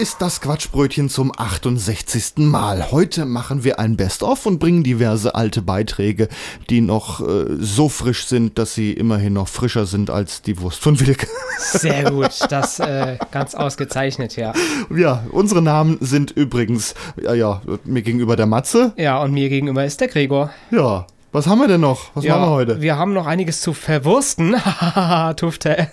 [0.00, 2.38] Ist das Quatschbrötchen zum 68.
[2.38, 2.90] Mal.
[2.90, 6.28] Heute machen wir ein Best-of und bringen diverse alte Beiträge,
[6.70, 10.80] die noch äh, so frisch sind, dass sie immerhin noch frischer sind als die Wurst
[10.80, 11.26] von Wilke.
[11.58, 14.54] Sehr gut, das äh, ganz ausgezeichnet, ja.
[14.88, 18.94] Ja, unsere Namen sind übrigens, ja, ja, mir gegenüber der Matze.
[18.96, 20.50] Ja, und mir gegenüber ist der Gregor.
[20.70, 22.10] Ja, was haben wir denn noch?
[22.14, 22.80] Was ja, machen wir heute?
[22.80, 24.54] Wir haben noch einiges zu verwursten.
[24.64, 25.88] Hahaha, Tufte.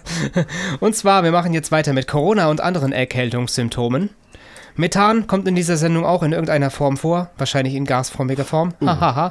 [0.80, 4.10] Und zwar, wir machen jetzt weiter mit Corona und anderen Erkältungssymptomen.
[4.78, 8.74] Methan kommt in dieser Sendung auch in irgendeiner Form vor, wahrscheinlich in gasförmiger Form.
[8.82, 9.30] Uh.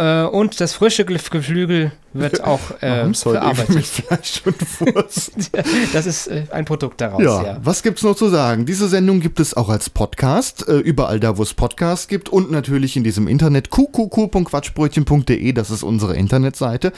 [0.00, 3.74] Äh, und das frische Gef- Geflügel wird auch äh, verarbeitet.
[3.74, 5.32] mit Fleisch und Wurst.
[5.92, 7.56] Das ist äh, ein Produkt daraus, Ja, ja.
[7.62, 8.66] was gibt's noch zu sagen?
[8.66, 12.50] Diese Sendung gibt es auch als Podcast, äh, überall da, wo es Podcasts gibt und
[12.52, 16.92] natürlich in diesem Internet qqq.quatschbrötchen.de, das ist unsere Internetseite.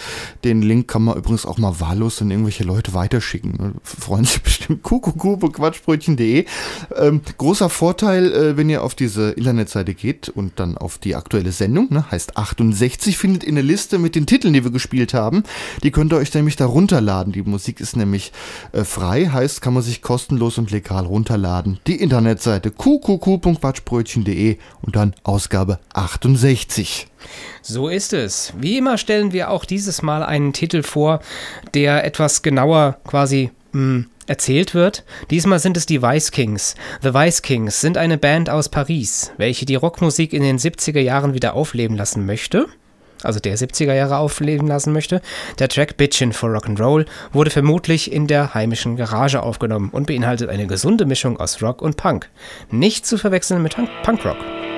[0.44, 3.76] Den Link kann man übrigens auch mal wahllos an irgendwelche Leute weiterschicken.
[3.82, 6.44] Freuen sich bestimmt qqq.quatschbrötchen.de.
[6.96, 11.52] Ähm, großer Vorteil, äh, wenn ihr auf diese Internetseite geht und dann auf die aktuelle
[11.52, 15.42] Sendung, ne, heißt 68, findet ihr eine Liste mit den Titeln, die wir gespielt haben.
[15.82, 17.34] Die könnt ihr euch nämlich da runterladen.
[17.34, 18.32] Die Musik ist nämlich
[18.72, 21.78] äh, frei, heißt, kann man sich kostenlos und legal runterladen.
[21.86, 27.08] Die Internetseite qqq.quatschbrötchen.de und dann Ausgabe 68.
[27.60, 28.54] So ist es.
[28.58, 31.20] Wie immer stellen wir auch dieses Mal einen Titel vor,
[31.74, 33.50] der etwas genauer quasi
[34.26, 35.04] erzählt wird.
[35.30, 36.74] Diesmal sind es die Vice Kings.
[37.02, 41.34] The Vice Kings sind eine Band aus Paris, welche die Rockmusik in den 70er Jahren
[41.34, 42.66] wieder aufleben lassen möchte.
[43.22, 45.22] Also der 70er Jahre aufleben lassen möchte.
[45.58, 50.66] Der Track Bitchin' for Rock'n'Roll wurde vermutlich in der heimischen Garage aufgenommen und beinhaltet eine
[50.66, 52.28] gesunde Mischung aus Rock und Punk.
[52.70, 54.36] Nicht zu verwechseln mit Punk- Punkrock.
[54.36, 54.75] got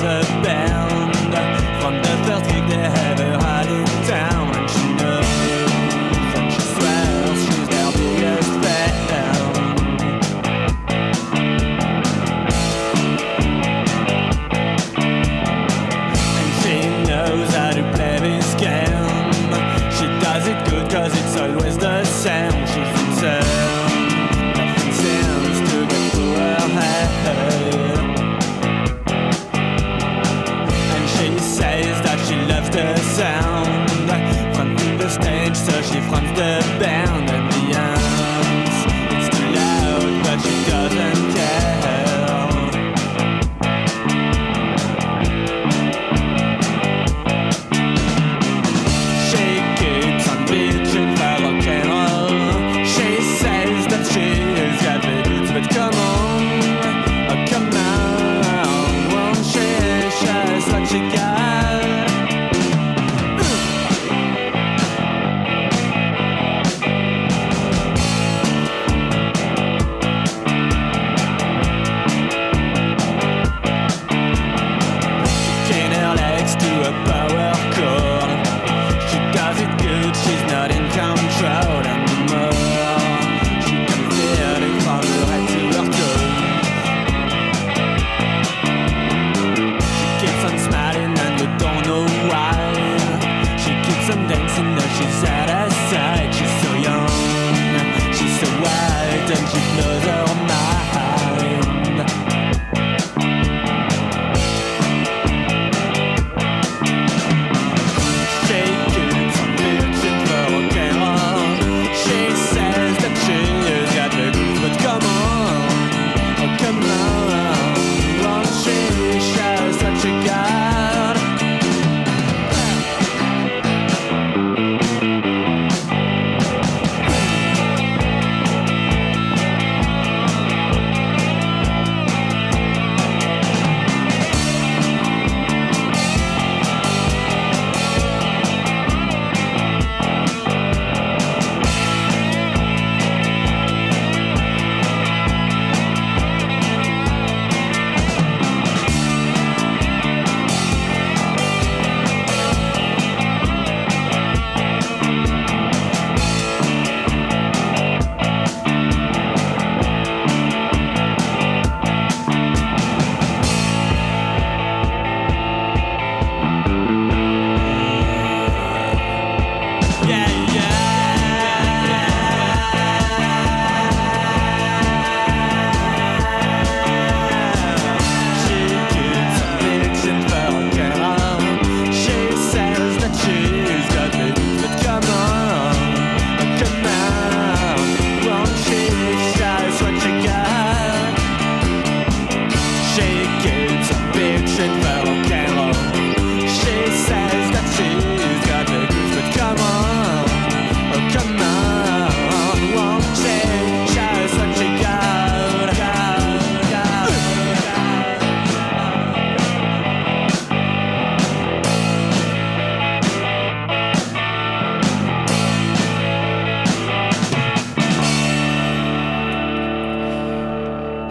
[0.00, 0.59] the best.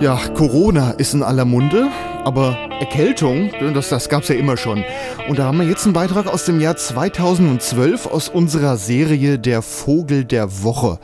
[0.10, 1.88] Ja, Corona ist in aller Munde,
[2.26, 4.84] aber Erkältung, das, das gab's ja immer schon.
[5.28, 9.62] Und da haben wir jetzt einen Beitrag aus dem Jahr 2012 aus unserer Serie Der
[9.62, 11.00] Vogel der Woche.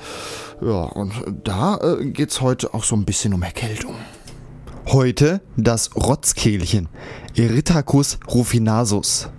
[0.59, 3.93] Ja, und da äh, geht's heute auch so ein bisschen um Erkältung.
[4.87, 6.89] Heute das Rotzkehlchen.
[7.35, 9.29] Erythacus rufinasus.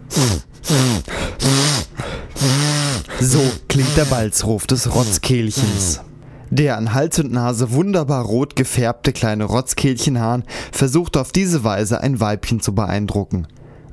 [3.19, 6.03] So klingt der Balzruf des Rotzkehlchens.
[6.51, 12.21] Der an Hals und Nase wunderbar rot gefärbte kleine Rotzkehlchenhahn versucht auf diese Weise ein
[12.21, 13.49] Weibchen zu beeindrucken.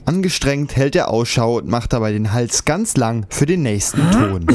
[0.05, 4.45] Angestrengt hält er Ausschau und macht dabei den Hals ganz lang für den nächsten Ton.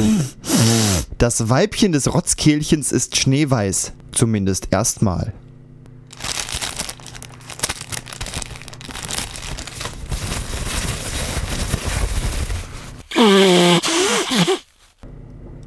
[1.17, 5.33] Das Weibchen des Rotzkehlchens ist schneeweiß, zumindest erstmal.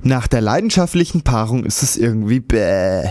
[0.04, 3.04] Nach der leidenschaftlichen Paarung ist es irgendwie bäh.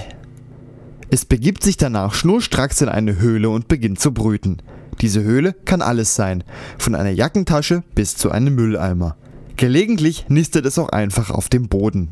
[1.09, 4.57] Es begibt sich danach schnurstracks in eine Höhle und beginnt zu brüten.
[4.99, 6.43] Diese Höhle kann alles sein,
[6.77, 9.15] von einer Jackentasche bis zu einem Mülleimer.
[9.55, 12.09] Gelegentlich nistet es auch einfach auf dem Boden.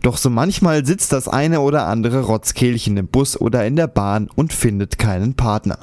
[0.00, 4.28] Doch so manchmal sitzt das eine oder andere Rotzkehlchen im Bus oder in der Bahn
[4.34, 5.78] und findet keinen Partner.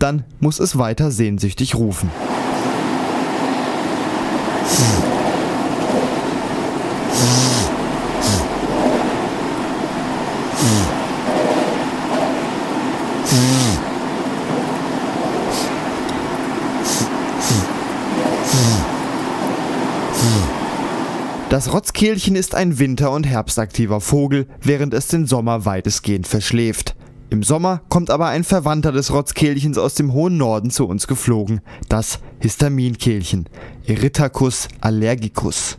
[0.00, 2.10] Dann muss es weiter sehnsüchtig rufen.
[21.50, 26.94] Das Rotzkehlchen ist ein winter- und herbstaktiver Vogel, während es den Sommer weitestgehend verschläft.
[27.30, 31.62] Im Sommer kommt aber ein Verwandter des Rotzkehlchens aus dem hohen Norden zu uns geflogen,
[31.88, 33.48] das Histaminkehlchen,
[33.86, 35.78] Erythacus allergicus.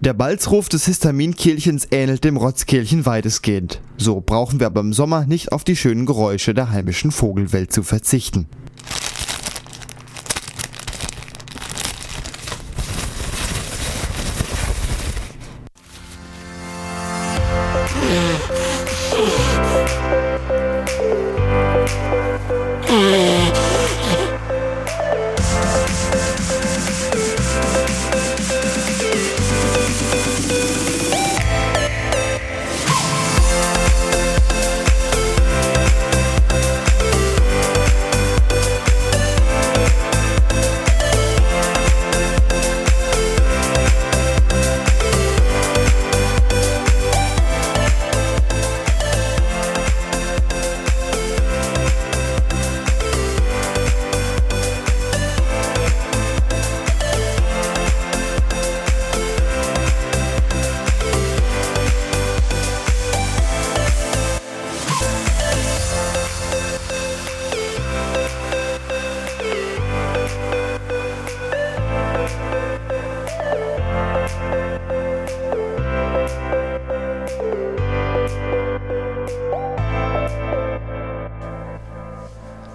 [0.00, 3.82] Der Balzruf des Histaminkehlchens ähnelt dem Rotzkehlchen weitestgehend.
[3.98, 7.82] So brauchen wir aber im Sommer nicht auf die schönen Geräusche der heimischen Vogelwelt zu
[7.82, 8.46] verzichten.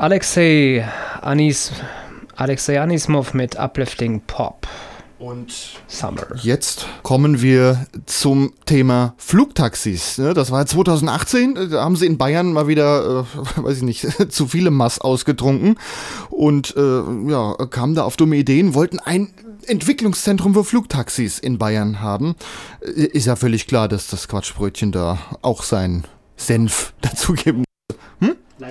[0.06, 0.88] Alexei
[1.22, 1.72] Anis,
[2.36, 4.68] Alexei Anismov mit Uplifting Pop.
[5.18, 5.52] Und
[5.88, 6.28] Summer.
[6.44, 10.20] Jetzt kommen wir zum Thema Flugtaxis.
[10.20, 10.36] ne?
[10.36, 13.26] Das war 2018, äh, da haben sie in Bayern mal wieder,
[13.58, 15.76] äh, weiß ich nicht, zu viele Mass ausgetrunken
[16.30, 19.34] und äh, ja, kamen da auf dumme Ideen, wollten ein
[19.66, 22.36] Entwicklungszentrum für Flugtaxis in Bayern haben.
[22.82, 26.04] Ist ja völlig klar, dass das Quatschbrötchen da auch seinen
[26.38, 27.66] Senf dazugeben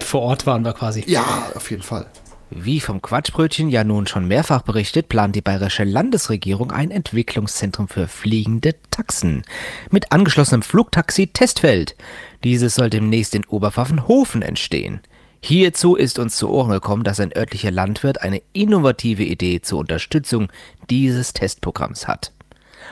[0.00, 1.04] Vor Ort waren wir quasi.
[1.06, 1.24] Ja,
[1.54, 2.06] auf jeden Fall.
[2.50, 8.06] Wie vom Quatschbrötchen ja nun schon mehrfach berichtet, plant die bayerische Landesregierung ein Entwicklungszentrum für
[8.06, 9.42] fliegende Taxen
[9.90, 11.96] mit angeschlossenem Flugtaxi-Testfeld.
[12.44, 15.00] Dieses soll demnächst in Oberpfaffenhofen entstehen.
[15.40, 20.48] Hierzu ist uns zu Ohren gekommen, dass ein örtlicher Landwirt eine innovative Idee zur Unterstützung
[20.88, 22.32] dieses Testprogramms hat.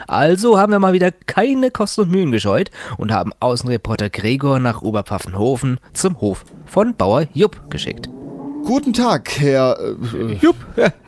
[0.06, 4.82] Also haben wir mal wieder keine Kosten und Mühen gescheut und haben Außenreporter Gregor nach
[4.82, 8.08] Oberpfaffenhofen zum Hof von Bauer Jupp geschickt.
[8.64, 9.76] Guten Tag, Herr.
[9.80, 10.56] Äh, Jupp,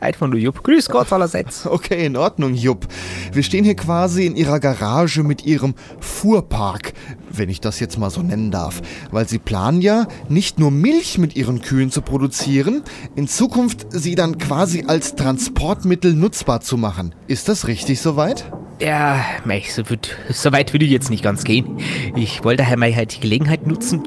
[0.01, 0.61] einfach nur Jupp.
[0.61, 1.65] Grüß Gott allerseits.
[1.75, 2.87] Okay, in Ordnung, Jupp.
[3.31, 6.93] Wir stehen hier quasi in Ihrer Garage mit Ihrem Fuhrpark.
[7.37, 8.81] Wenn ich das jetzt mal so nennen darf.
[9.11, 12.83] Weil sie planen ja, nicht nur Milch mit ihren Kühen zu produzieren,
[13.15, 17.13] in Zukunft sie dann quasi als Transportmittel nutzbar zu machen.
[17.27, 18.51] Ist das richtig soweit?
[18.81, 21.77] Ja, mei, so, weit- würde ich jetzt nicht ganz gehen.
[22.15, 24.03] Ich wollte daher mal halt die Gelegenheit nutzen.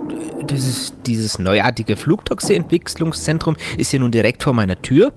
[0.50, 5.12] Ist, dieses neuartige Flugtaxi-Entwicklungszentrum ist ja nun direkt vor meiner Tür.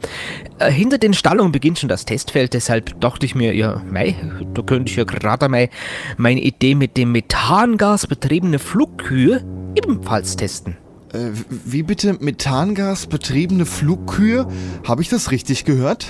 [0.60, 4.16] Äh, hinter den Stallungen beginnt schon das Testfeld, deshalb dachte ich mir, ja, mei,
[4.54, 5.70] da könnte ich ja gerade mal
[6.18, 9.44] meine Idee mit dem Methangas betriebene Flugkühe
[9.76, 10.78] ebenfalls testen.
[11.14, 11.32] Äh,
[11.66, 14.48] wie bitte Methangas betriebene Flugkühe?
[14.88, 16.08] Habe ich das richtig gehört?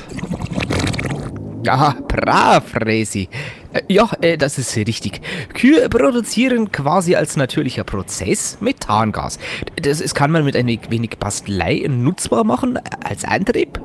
[1.64, 3.30] Ja, brav, Resi.
[3.74, 5.22] Äh, Ja, äh, das ist richtig.
[5.54, 9.40] Kühe produzieren quasi als natürlicher Prozess Methangas.
[9.82, 13.80] Das kann man mit ein wenig Bastelei nutzbar machen äh, als Antrieb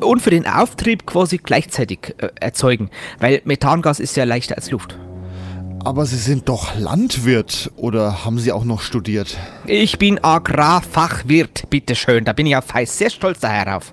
[0.00, 4.96] und für den Auftrieb quasi gleichzeitig erzeugen, weil Methangas ist ja leichter als Luft.
[5.84, 9.36] Aber Sie sind doch Landwirt oder haben Sie auch noch studiert?
[9.66, 12.24] Ich bin Agrarfachwirt, bitteschön.
[12.24, 13.92] Da bin ich auf sehr stolz darauf.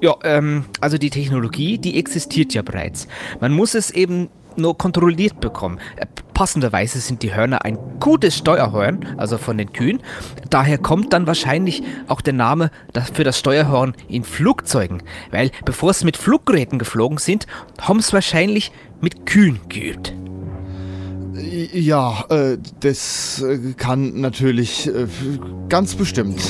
[0.00, 3.08] Ja, ähm, also die Technologie, die existiert ja bereits.
[3.40, 5.78] Man muss es eben nur kontrolliert bekommen.
[5.96, 10.02] Äh, Passenderweise sind die Hörner ein gutes Steuerhorn, also von den Kühen.
[10.50, 12.70] Daher kommt dann wahrscheinlich auch der Name
[13.14, 15.02] für das Steuerhorn in Flugzeugen.
[15.30, 17.46] Weil bevor es mit Fluggeräten geflogen sind,
[17.80, 18.70] haben es wahrscheinlich
[19.00, 20.12] mit Kühen geübt.
[21.72, 25.06] Ja, äh, das äh, kann natürlich äh,
[25.70, 26.42] ganz bestimmt.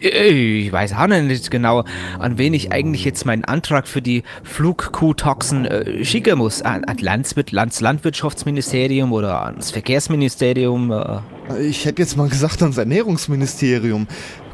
[0.00, 1.84] Ich weiß auch nicht genau,
[2.18, 6.62] an wen ich eigentlich jetzt meinen Antrag für die Flugkuhtaxen äh, schicken muss.
[6.62, 10.90] An, an Landswirt, Lands Landwirtschaftsministerium oder ans Verkehrsministerium.
[10.90, 11.66] Äh.
[11.66, 14.06] Ich hätte jetzt mal gesagt ans Ernährungsministerium.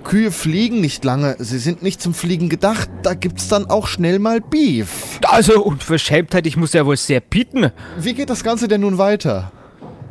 [0.04, 4.18] Kühe fliegen nicht lange, sie sind nicht zum Fliegen gedacht, da gibt's dann auch schnell
[4.18, 5.20] mal Beef.
[5.28, 7.70] Also, Unverschämtheit, ich muss ja wohl sehr bieten.
[7.98, 9.52] Wie geht das Ganze denn nun weiter?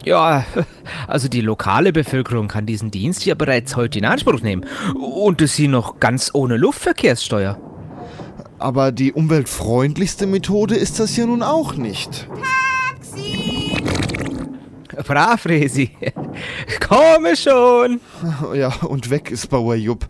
[0.03, 0.45] Ja,
[1.07, 4.65] also die lokale Bevölkerung kann diesen Dienst ja bereits heute in Anspruch nehmen.
[4.95, 7.59] Und das sie noch ganz ohne Luftverkehrssteuer.
[8.57, 12.27] Aber die umweltfreundlichste Methode ist das ja nun auch nicht.
[15.07, 15.91] Brav, Resi.
[16.87, 18.01] Komme schon.
[18.53, 20.05] Ja, und weg ist Bauer Jupp.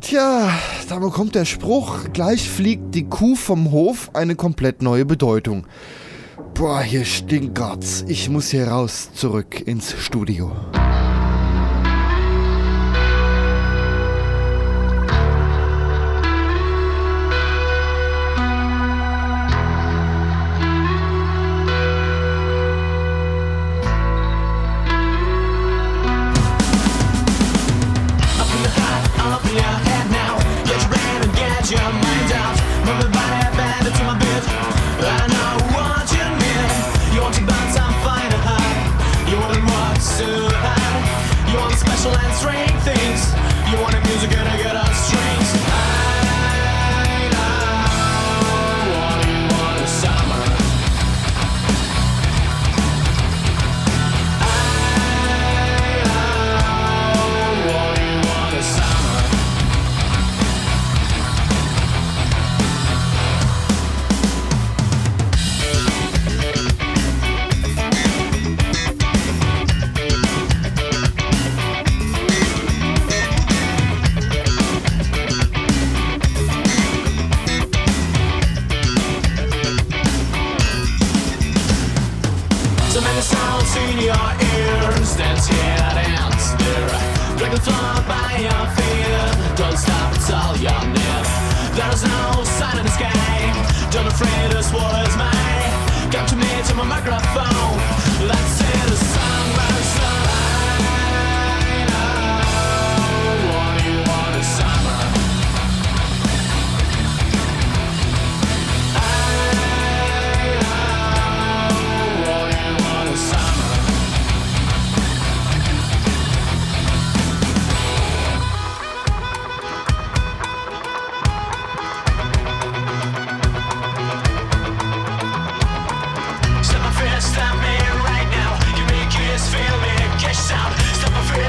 [0.00, 0.50] Tja,
[0.88, 5.66] da bekommt der Spruch, gleich fliegt die Kuh vom Hof eine komplett neue Bedeutung.
[6.58, 8.04] Boah, hier stinkert's.
[8.08, 10.50] Ich muss hier raus, zurück ins Studio.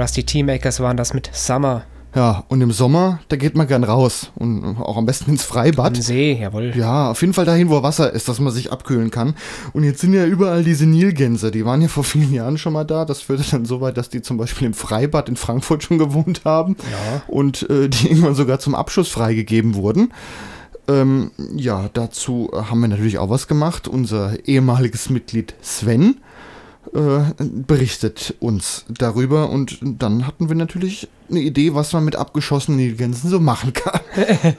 [0.00, 1.82] Die Rusty Teamakers waren das mit Summer.
[2.14, 4.32] Ja, und im Sommer, da geht man gern raus.
[4.34, 5.94] Und auch am besten ins Freibad.
[5.94, 6.72] Im See, jawohl.
[6.74, 9.34] Ja, auf jeden Fall dahin, wo Wasser ist, dass man sich abkühlen kann.
[9.74, 11.50] Und jetzt sind ja überall diese Nilgänse.
[11.50, 13.04] Die waren ja vor vielen Jahren schon mal da.
[13.04, 16.46] Das führte dann so weit, dass die zum Beispiel im Freibad in Frankfurt schon gewohnt
[16.46, 16.76] haben.
[16.90, 17.20] Ja.
[17.26, 20.14] Und äh, die irgendwann sogar zum Abschuss freigegeben wurden.
[20.88, 23.86] Ähm, ja, dazu haben wir natürlich auch was gemacht.
[23.86, 26.22] Unser ehemaliges Mitglied Sven
[26.92, 32.78] äh, berichtet uns darüber und dann hatten wir natürlich eine Idee, was man mit abgeschossenen
[32.78, 34.00] Nilgänsen so machen kann.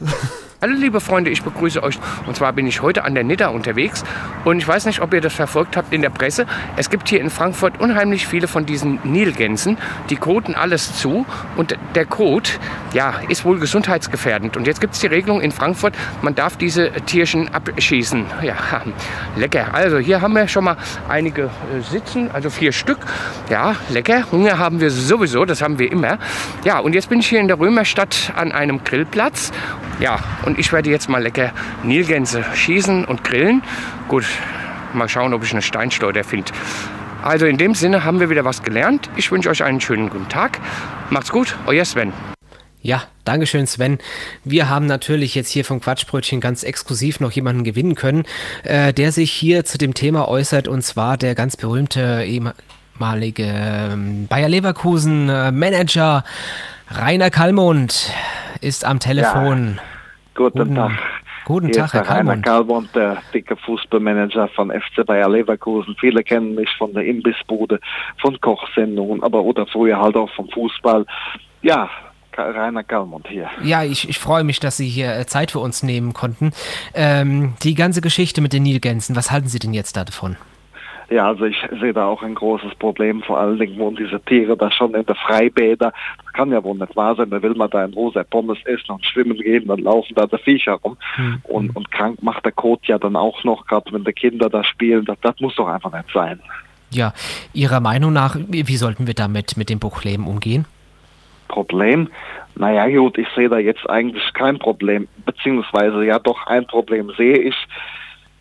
[0.64, 1.98] Hallo liebe Freunde, ich begrüße euch.
[2.28, 4.04] Und zwar bin ich heute an der Nidda unterwegs.
[4.46, 6.46] Und ich weiß nicht, ob ihr das verfolgt habt in der Presse.
[6.78, 9.80] Es gibt hier in Frankfurt unheimlich viele von diesen Nilgänsen.
[10.12, 11.26] Die koten alles zu.
[11.56, 12.60] Und der Kot,
[12.94, 14.56] ja, ist wohl gesundheitsgefährdend.
[14.56, 18.28] Und jetzt gibt es die Regelung in Frankfurt, man darf diese Tierchen abschießen.
[18.44, 18.56] Ja,
[19.36, 19.74] lecker.
[19.74, 20.78] Also hier haben wir schon mal
[21.10, 23.00] einige äh, sitzen, also vier Stück.
[23.50, 24.32] Ja, lecker.
[24.32, 26.20] Hunger haben wir sowieso, das haben wir immer.
[26.66, 29.52] Ja, und jetzt bin ich hier in der Römerstadt an einem Grillplatz.
[30.00, 31.52] Ja, und ich werde jetzt mal lecker
[31.84, 33.62] Nilgänse schießen und grillen.
[34.08, 34.26] Gut,
[34.94, 36.52] mal schauen, ob ich eine Steinschleuder finde.
[37.24, 39.10] Also in dem Sinne haben wir wieder was gelernt.
[39.16, 40.60] Ich wünsche euch einen schönen guten Tag.
[41.10, 42.14] Macht's gut, euer Sven.
[42.82, 44.00] Ja, Dankeschön, Sven.
[44.44, 48.24] Wir haben natürlich jetzt hier vom Quatschbrötchen ganz exklusiv noch jemanden gewinnen können,
[48.64, 54.26] äh, der sich hier zu dem Thema äußert, und zwar der ganz berühmte ehemalige ähm,
[54.28, 56.24] Bayer Leverkusen äh, Manager
[56.90, 58.12] Rainer Kallmund
[58.62, 59.80] ist am Telefon.
[60.50, 60.92] Guten Tag.
[61.46, 62.38] Guten Hier Tag, Herr Rainer.
[62.38, 65.96] Kalmund, der dicke Fußballmanager von FC Bayer Leverkusen.
[66.00, 67.80] Viele kennen mich von der Imbissbude,
[68.22, 71.06] von Kochsendungen, aber oder früher halt auch vom Fußball.
[71.62, 71.90] Ja,
[72.38, 73.50] Rainer Kalmund hier.
[73.64, 76.54] Ja, ich, ich freue mich, dass Sie hier äh, Zeit für uns nehmen konnten.
[76.94, 80.38] Ähm, die ganze Geschichte mit den Nilgänsen, was halten Sie denn jetzt da davon?
[81.12, 83.22] Ja, also ich sehe da auch ein großes Problem.
[83.22, 85.92] Vor allen Dingen wohnen diese Tiere da schon in der Freibäder.
[86.24, 87.30] Das kann ja wohl nicht wahr sein.
[87.30, 90.38] Da will man da in rosa Pommes essen und schwimmen gehen, dann laufen da die
[90.38, 90.96] Viecher rum.
[91.44, 94.64] Und, und krank macht der Kot ja dann auch noch, gerade wenn die Kinder da
[94.64, 95.04] spielen.
[95.04, 96.40] Das, das muss doch einfach nicht sein.
[96.92, 97.14] Ja,
[97.52, 100.66] Ihrer Meinung nach, wie wie sollten wir damit mit dem Problem umgehen?
[101.50, 102.08] Problem?
[102.56, 105.10] Naja gut, ich sehe da jetzt eigentlich kein Problem.
[105.26, 107.56] Beziehungsweise ja doch ein Problem sehe ich.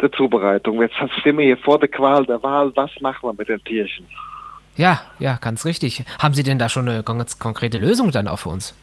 [0.03, 0.81] Die Zubereitung.
[0.81, 2.73] Jetzt stehen wir hier vor der Qual der Wahl.
[2.75, 4.07] Was machen wir mit den Tierchen?
[4.77, 6.05] Ja, ja, ganz richtig.
[6.19, 8.75] Haben Sie denn da schon eine ganz konkrete Lösung dann auch für uns?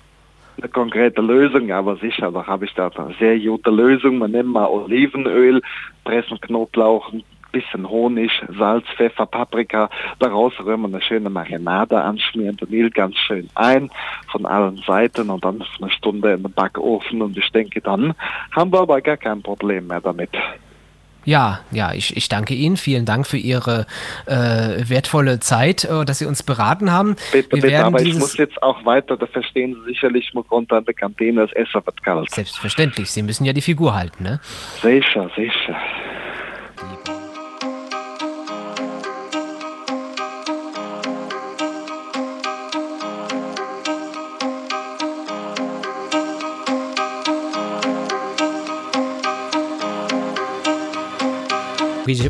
[0.57, 4.18] eine konkrete Lösung, aber sicher, da habe ich da eine sehr gute Lösung.
[4.18, 5.61] Man nimmt mal Olivenöl,
[6.03, 9.89] pressen Knoblauch, ein bisschen Honig, Salz, Pfeffer, Paprika,
[10.20, 13.89] daraus rühren eine schöne Marinade anschmieren, den Mehl ganz schön ein,
[14.32, 18.13] von allen Seiten und dann eine Stunde in den Backofen und ich denke, dann
[18.51, 20.32] haben wir aber gar kein Problem mehr damit.
[21.28, 22.78] Ja, ja, ich, ich danke Ihnen.
[22.78, 23.86] Vielen Dank für Ihre
[24.28, 27.17] äh, wertvolle Zeit, äh, dass Sie uns beraten haben.
[27.34, 30.49] Bitte, Wir bitte, aber ich muss jetzt auch weiter, da verstehen Sie sicherlich, ich muss
[30.49, 32.32] runter an die Kantine, das Essen wird kalt.
[32.32, 34.39] Selbstverständlich, Sie müssen ja die Figur halten, ne?
[34.82, 35.75] Sicher, sicher.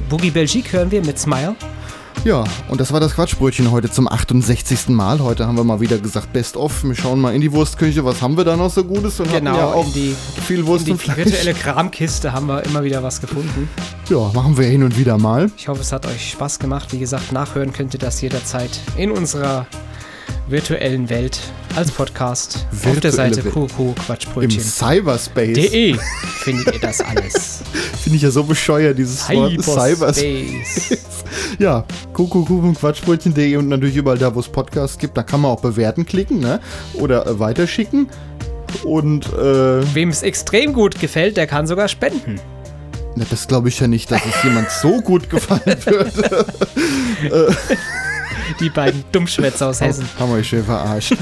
[0.09, 1.55] Boogie Belgique hören wir mit Smile.
[2.23, 4.89] Ja, und das war das Quatschbrötchen heute zum 68.
[4.89, 5.19] Mal.
[5.19, 6.83] Heute haben wir mal wieder gesagt Best of.
[6.83, 9.19] Wir schauen mal in die Wurstküche, was haben wir da noch so Gutes?
[9.19, 10.15] Und Genau, ja auch in die,
[10.45, 13.69] viel Wurst in die virtuelle Kramkiste haben wir immer wieder was gefunden.
[14.09, 15.51] Ja, machen wir hin und wieder mal.
[15.57, 16.91] Ich hoffe, es hat euch Spaß gemacht.
[16.91, 19.67] Wie gesagt, nachhören könnt ihr das jederzeit in unserer
[20.47, 21.39] virtuellen Welt
[21.75, 23.53] als Podcast auf der Virtuelle Seite Welt.
[26.47, 26.63] Cyberspace.
[26.63, 27.59] Findet ihr das alles.
[28.03, 30.15] Finde ich ja so bescheuert, dieses Wort Cyberspace.
[30.17, 30.97] Cyberspace.
[31.59, 35.17] ja, kuckuckuchenquatschbrötchen.de und natürlich überall da, wo es Podcasts gibt.
[35.17, 36.59] Da kann man auch bewerten klicken, ne?
[36.93, 38.09] Oder äh, weiterschicken.
[38.83, 42.39] Und, äh, Wem es extrem gut gefällt, der kann sogar spenden.
[43.15, 46.45] na, das glaube ich ja nicht, dass es jemand so gut gefallen würde.
[48.59, 50.07] Die beiden Dummschwätzer aus Hessen.
[50.19, 51.13] Haben wir euch schön verarscht.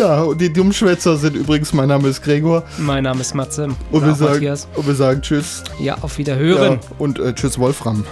[0.00, 2.64] Ja, und die Dummschwätzer sind übrigens, mein Name ist Gregor.
[2.78, 3.68] Mein Name ist Matze.
[3.90, 4.66] Und wir, sagen, Matthias.
[4.74, 5.62] und wir sagen Tschüss.
[5.78, 6.72] Ja, auf Wiederhören.
[6.72, 8.04] Ja, und äh, Tschüss, Wolfram.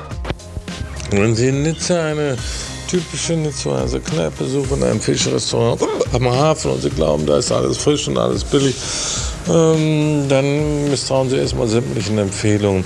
[1.10, 2.36] Wenn Sie in Nizza eine
[2.88, 5.80] typische Nizzaer Kneipe suchen, ein Fischrestaurant
[6.12, 8.76] am Hafen und Sie glauben, da ist alles frisch und alles billig,
[9.48, 12.84] ähm, dann misstrauen Sie erstmal sämtlichen Empfehlungen.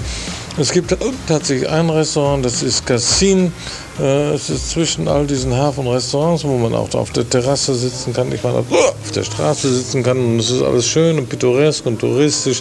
[0.59, 0.95] Es gibt
[1.27, 3.55] tatsächlich ein Restaurant, das ist Cassin.
[3.99, 8.31] Äh, es ist zwischen all diesen Hafenrestaurants, wo man auch auf der Terrasse sitzen kann,
[8.31, 8.67] ich meine, auf
[9.15, 10.19] der Straße sitzen kann.
[10.19, 12.61] Und es ist alles schön und pittoresk und touristisch.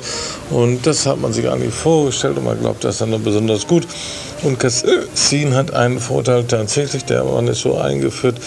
[0.51, 3.85] Und das hat man sich eigentlich vorgestellt und man glaubt, das ist dann besonders gut.
[4.43, 8.37] Und Cassin hat einen Vorteil tatsächlich, der Mann ist so eingeführt,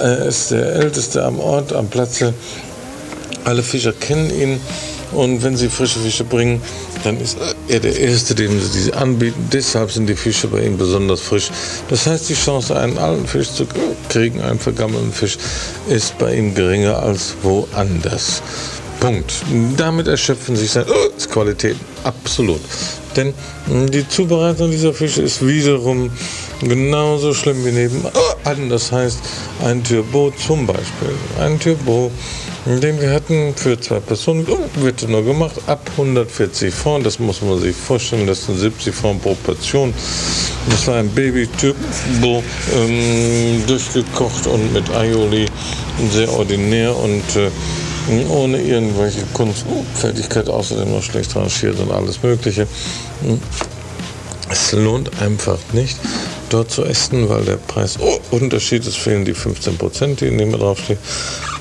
[0.00, 2.34] er ist der Älteste am Ort, am Platze.
[3.44, 4.60] Alle Fischer kennen ihn
[5.12, 6.60] und wenn sie frische Fische bringen,
[7.04, 7.38] dann ist
[7.68, 9.48] er der Erste, dem sie diese anbieten.
[9.52, 11.50] Deshalb sind die Fische bei ihm besonders frisch.
[11.88, 13.66] Das heißt, die Chance, einen alten Fisch zu
[14.08, 15.38] kriegen, einen vergammelten Fisch,
[15.88, 18.42] ist bei ihm geringer als woanders.
[19.00, 19.32] Punkt.
[19.78, 20.86] Damit erschöpfen sich seine
[21.30, 21.80] Qualitäten.
[22.04, 22.60] Absolut.
[23.16, 23.32] Denn
[23.66, 26.10] die Zubereitung dieser Fische ist wiederum
[26.60, 28.12] genauso schlimm wie nebenan.
[28.68, 29.18] Das heißt,
[29.64, 31.14] ein Turbo zum Beispiel.
[31.40, 32.10] Ein Turbo,
[32.66, 37.04] den wir hatten für zwei Personen, wird nur gemacht ab 140 Franc.
[37.04, 38.26] Das muss man sich vorstellen.
[38.26, 39.94] Das sind 70 Franc pro Portion.
[40.68, 42.42] Das war ein Baby-Turbo,
[42.74, 45.46] ähm, durchgekocht und mit Aioli.
[46.12, 47.50] Sehr ordinär und äh,
[48.28, 52.66] ohne irgendwelche Kunstfertigkeit, außerdem noch schlecht rangiert und alles Mögliche.
[54.50, 55.96] Es lohnt einfach nicht,
[56.48, 60.98] dort zu essen, weil der Preisunterschied ist, fehlen die 15 Prozent, die in dem draufstehen.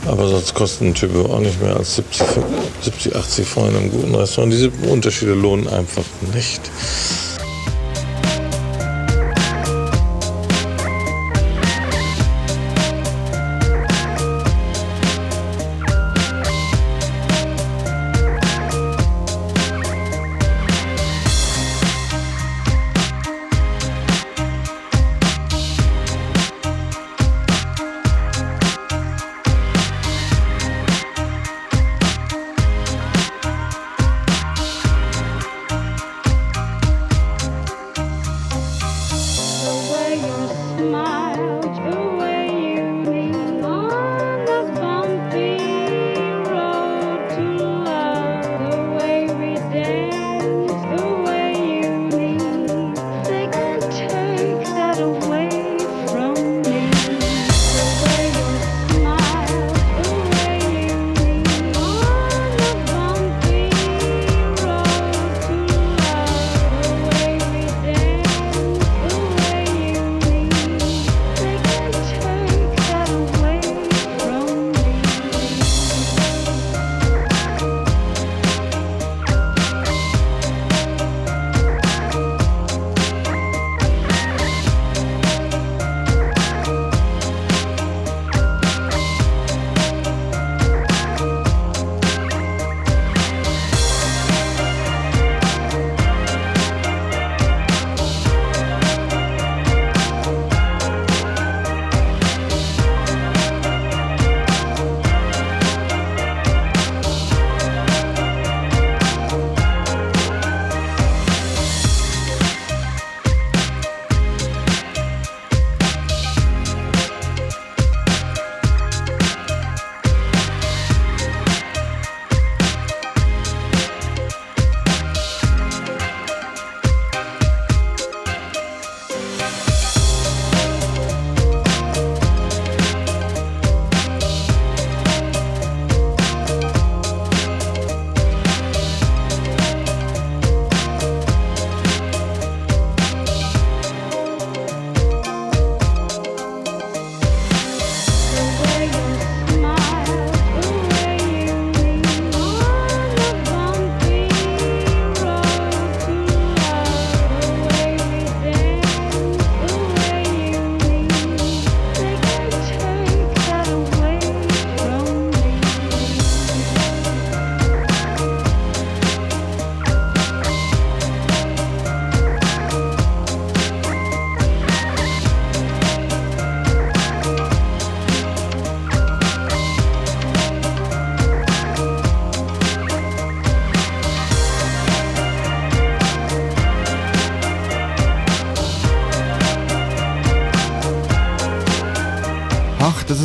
[0.05, 2.21] Aber sonst kostet ein Typ auch nicht mehr als 70,
[2.81, 4.53] 70 80 Franc in einem guten Restaurant.
[4.53, 6.61] Diese Unterschiede lohnen einfach nicht.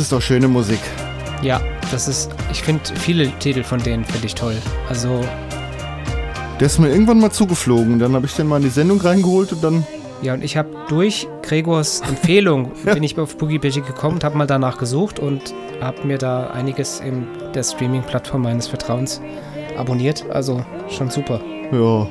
[0.05, 0.77] Ist doch schöne Musik.
[1.41, 4.53] Ja, das ist, ich finde viele Titel von denen finde ich toll.
[4.87, 5.21] Also,
[6.59, 7.97] Der ist mir irgendwann mal zugeflogen.
[7.97, 9.83] Dann habe ich den mal in die Sendung reingeholt und dann.
[10.21, 14.37] ja, und ich habe durch Gregors Empfehlung bin ich auf Boogie Becky gekommen und habe
[14.37, 17.25] mal danach gesucht und habe mir da einiges in
[17.55, 19.21] der Streaming-Plattform meines Vertrauens
[19.75, 20.23] abonniert.
[20.29, 21.41] Also schon super.
[21.71, 22.07] Ja.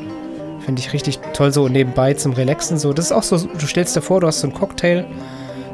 [0.64, 2.76] Finde ich richtig toll, so nebenbei zum Relaxen.
[2.76, 2.92] So.
[2.92, 5.06] Das ist auch so, du stellst dir vor, du hast so einen Cocktail,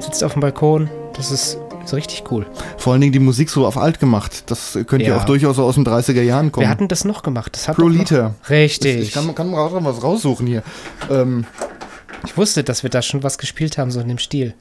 [0.00, 0.90] sitzt auf dem Balkon.
[1.14, 2.46] Das ist so richtig cool.
[2.76, 4.44] Vor allen Dingen die Musik so auf alt gemacht.
[4.50, 5.16] Das könnte ja, Ja.
[5.18, 6.64] auch durchaus aus den 30er Jahren kommen.
[6.64, 7.54] Wer hat denn das noch gemacht?
[7.54, 8.34] Das hat Pro doch noch- Liter.
[8.48, 8.96] Richtig.
[9.00, 10.62] Ich kann, kann mal was raussuchen hier.
[11.10, 11.44] Ähm,
[12.26, 14.52] Ich wusste, dass wir da schon was gespielt haben, so in dem Stil.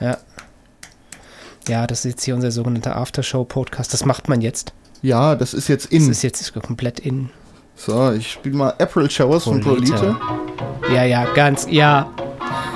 [0.00, 0.18] Ja.
[1.68, 3.92] Ja, das ist jetzt hier unser sogenannter Aftershow-Podcast.
[3.92, 4.72] Das macht man jetzt.
[5.02, 6.06] ja, das ist jetzt in.
[6.06, 7.30] Das ist jetzt komplett in.
[7.74, 10.16] So, ich spiele mal April Showers von Prolite.
[10.94, 12.08] Ja, ja, ganz, ja.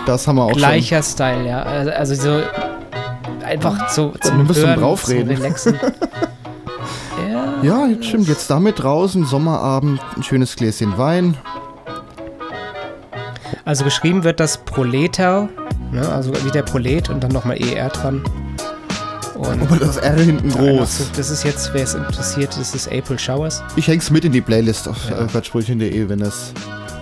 [0.07, 1.63] Das haben wir auch Gleicher Style, ja.
[1.63, 2.43] Also, also so
[3.51, 5.35] einfach Wir zum müssen Hören, draufreden.
[5.35, 5.81] zum Relaxen.
[7.63, 8.27] Ja, jetzt stimmt.
[8.27, 11.37] Jetzt damit draußen, Sommerabend, ein schönes Gläschen Wein.
[13.67, 15.49] Also geschrieben wird das Proleter,
[15.93, 16.09] ne?
[16.09, 18.25] also wie der Prolet und dann nochmal ER dran.
[19.35, 21.11] Und Aber das R hinten groß.
[21.17, 23.63] Das ist jetzt, wer es interessiert, das ist April Showers.
[23.77, 25.25] Ich häng's mit in die Playlist auf ja.
[25.27, 26.53] quatschbrötchen.de, wenn das.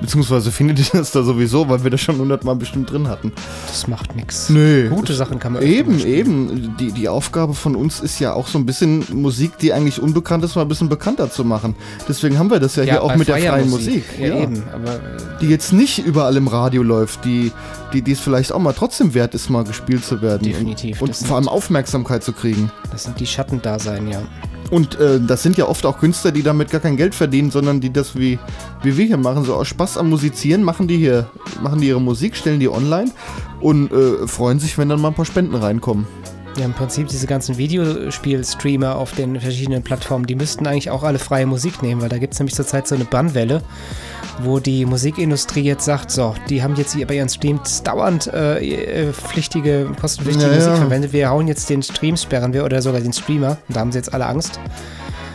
[0.00, 3.32] Beziehungsweise findet ihr das da sowieso, weil wir das schon hundertmal bestimmt drin hatten.
[3.66, 4.48] Das macht nichts.
[4.48, 4.88] Nö.
[4.90, 6.76] Gute Sachen kann man Eben, eben.
[6.78, 10.44] Die, die Aufgabe von uns ist ja auch so ein bisschen Musik, die eigentlich unbekannt
[10.44, 11.74] ist, mal ein bisschen bekannter zu machen.
[12.08, 14.04] Deswegen haben wir das ja, Ja, hier auch mit der freien Musik.
[14.08, 14.18] Musik.
[14.20, 14.98] Ja, eben, aber, äh,
[15.40, 17.52] die jetzt nicht überall im Radio läuft, die,
[17.92, 20.44] die, die es vielleicht auch mal trotzdem wert ist, mal gespielt zu werden.
[20.44, 22.70] Definitiv, Und, und vor allem Aufmerksamkeit zu kriegen.
[22.92, 24.22] Das sind die Schattendasein, ja.
[24.70, 27.80] Und äh, das sind ja oft auch Künstler, die damit gar kein Geld verdienen, sondern
[27.80, 28.38] die das wie,
[28.82, 31.30] wie wir hier machen, so aus Spaß am Musizieren, machen die hier,
[31.62, 33.10] machen die ihre Musik, stellen die online
[33.60, 36.06] und äh, freuen sich, wenn dann mal ein paar Spenden reinkommen.
[36.58, 41.18] Ja, im Prinzip diese ganzen Videospiel-Streamer auf den verschiedenen Plattformen, die müssten eigentlich auch alle
[41.18, 43.62] freie Musik nehmen, weil da gibt es nämlich zurzeit so eine Bannwelle,
[44.42, 48.58] wo die Musikindustrie jetzt sagt, so, die haben jetzt hier bei ihren Streams dauernd äh,
[49.08, 50.76] äh, pflichtige, kostenpflichtige Ja, Musik ja.
[50.76, 51.12] verwendet.
[51.12, 53.58] Wir hauen jetzt den Stream, sperren wir oder sogar den Streamer.
[53.68, 54.58] Und da haben sie jetzt alle Angst,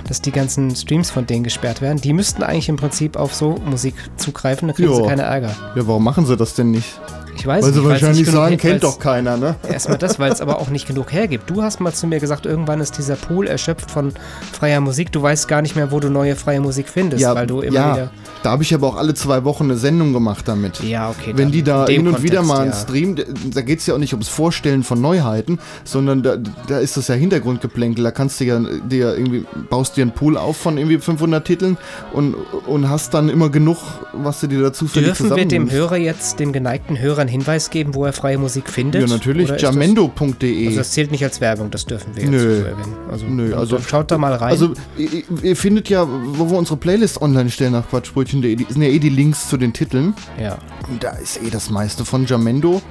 [0.07, 2.01] dass die ganzen Streams von denen gesperrt werden.
[2.01, 5.07] Die müssten eigentlich im Prinzip auf so Musik zugreifen, da kriegen sie Ja.
[5.07, 5.55] keine Ärger.
[5.75, 6.99] Ja, warum machen sie das denn nicht?
[7.43, 9.55] Ich weiß Weil nicht, sie weil's wahrscheinlich nicht sagen, kennt doch keiner, ne?
[9.69, 11.49] Erstmal das, weil es aber auch nicht genug hergibt.
[11.49, 14.13] Du hast mal zu mir gesagt, irgendwann ist dieser Pool erschöpft von
[14.53, 15.11] freier Musik.
[15.11, 17.95] Du weißt gar nicht mehr, wo du neue freie Musik findest, weil du immer ja,
[17.95, 18.11] wieder.
[18.43, 20.81] da habe ich aber auch alle zwei Wochen eine Sendung gemacht damit.
[20.83, 21.33] Ja, okay.
[21.35, 22.77] Wenn die da hin und wieder Kontext, mal einen ja.
[22.77, 23.15] Stream,
[23.53, 27.09] da- geht es ja auch nicht ums Vorstellen von Neuheiten, sondern da, da ist das
[27.09, 28.05] ja Hintergrundgeplänkel.
[28.05, 31.75] Da kannst du ja dir irgendwie, baust dir einen Pool auf von irgendwie 500 Titeln
[32.13, 32.35] und,
[32.67, 33.79] und hast dann immer genug,
[34.13, 35.69] was du dir dazu für Dürfen wir dem.
[35.69, 39.01] Hörer jetzt, dem geneigten Hörer, einen Hinweis geben, wo er freie Musik findet?
[39.01, 39.49] Ja, natürlich.
[39.61, 40.67] Jamendo.de.
[40.67, 42.39] Also das zählt nicht als Werbung, das dürfen wir jetzt Nö.
[42.39, 42.95] so erwähnen.
[43.11, 44.51] Also, Nö, also schaut da mal rein.
[44.51, 48.87] Also ihr, ihr findet ja, wo wir unsere Playlist online stellen nach quatschbrötchen.de, sind ja
[48.87, 50.13] eh die Links zu den Titeln.
[50.39, 50.57] Ja.
[50.89, 52.81] Und da ist eh das meiste von Jamendo.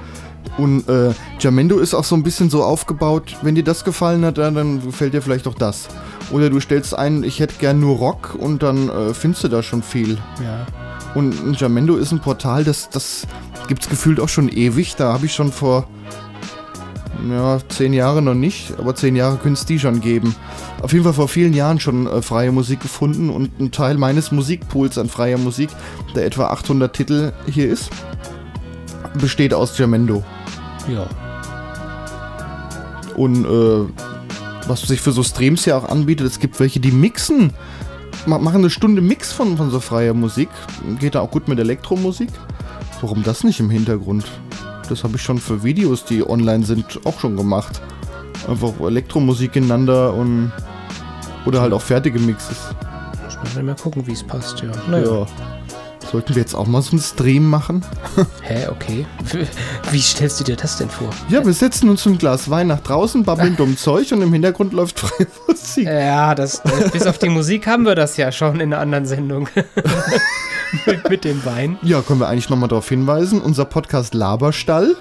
[0.57, 4.37] Und äh, Jamendo ist auch so ein bisschen so aufgebaut, wenn dir das gefallen hat,
[4.37, 5.87] dann, dann gefällt dir vielleicht auch das.
[6.31, 9.63] Oder du stellst ein, ich hätte gern nur Rock und dann äh, findest du da
[9.63, 10.17] schon viel.
[10.43, 10.65] Ja.
[11.15, 13.27] Und Jamendo ist ein Portal, das, das
[13.67, 14.95] gibt es gefühlt auch schon ewig.
[14.95, 15.87] Da habe ich schon vor
[17.29, 20.35] ja, zehn Jahren noch nicht, aber zehn Jahre könnte es die schon geben.
[20.81, 24.31] Auf jeden Fall vor vielen Jahren schon äh, freie Musik gefunden und ein Teil meines
[24.31, 25.69] Musikpools an freier Musik,
[26.15, 27.89] der etwa 800 Titel hier ist,
[29.13, 30.23] besteht aus Jamendo.
[30.89, 31.07] Ja.
[33.15, 33.87] Und äh,
[34.67, 37.53] was sich für so Streams ja auch anbietet, es gibt welche, die mixen,
[38.25, 40.49] machen eine Stunde Mix von, von so freier Musik.
[40.99, 42.29] Geht da auch gut mit Elektromusik.
[43.01, 44.25] Warum das nicht im Hintergrund?
[44.89, 47.81] Das habe ich schon für Videos, die online sind, auch schon gemacht.
[48.47, 50.51] Einfach Elektromusik ineinander und
[51.45, 52.57] oder halt auch fertige Mixes.
[53.43, 54.71] Muss man mal gucken, wie es passt, ja.
[54.97, 55.25] Ja.
[56.13, 57.83] Sollten wir jetzt auch mal so einen Stream machen?
[58.43, 59.07] Hä, okay.
[59.91, 61.09] Wie stellst du dir das denn vor?
[61.27, 64.73] Ja, wir setzen uns ein Glas Wein nach draußen, babbeln dumm Zeug und im Hintergrund
[64.73, 65.85] läuft freie Musik.
[65.87, 69.07] Ja, das, das, bis auf die Musik haben wir das ja schon in einer anderen
[69.07, 69.49] Sendung.
[70.85, 71.79] mit, mit dem Wein.
[71.81, 73.41] Ja, können wir eigentlich nochmal darauf hinweisen.
[73.41, 74.95] Unser Podcast Laberstall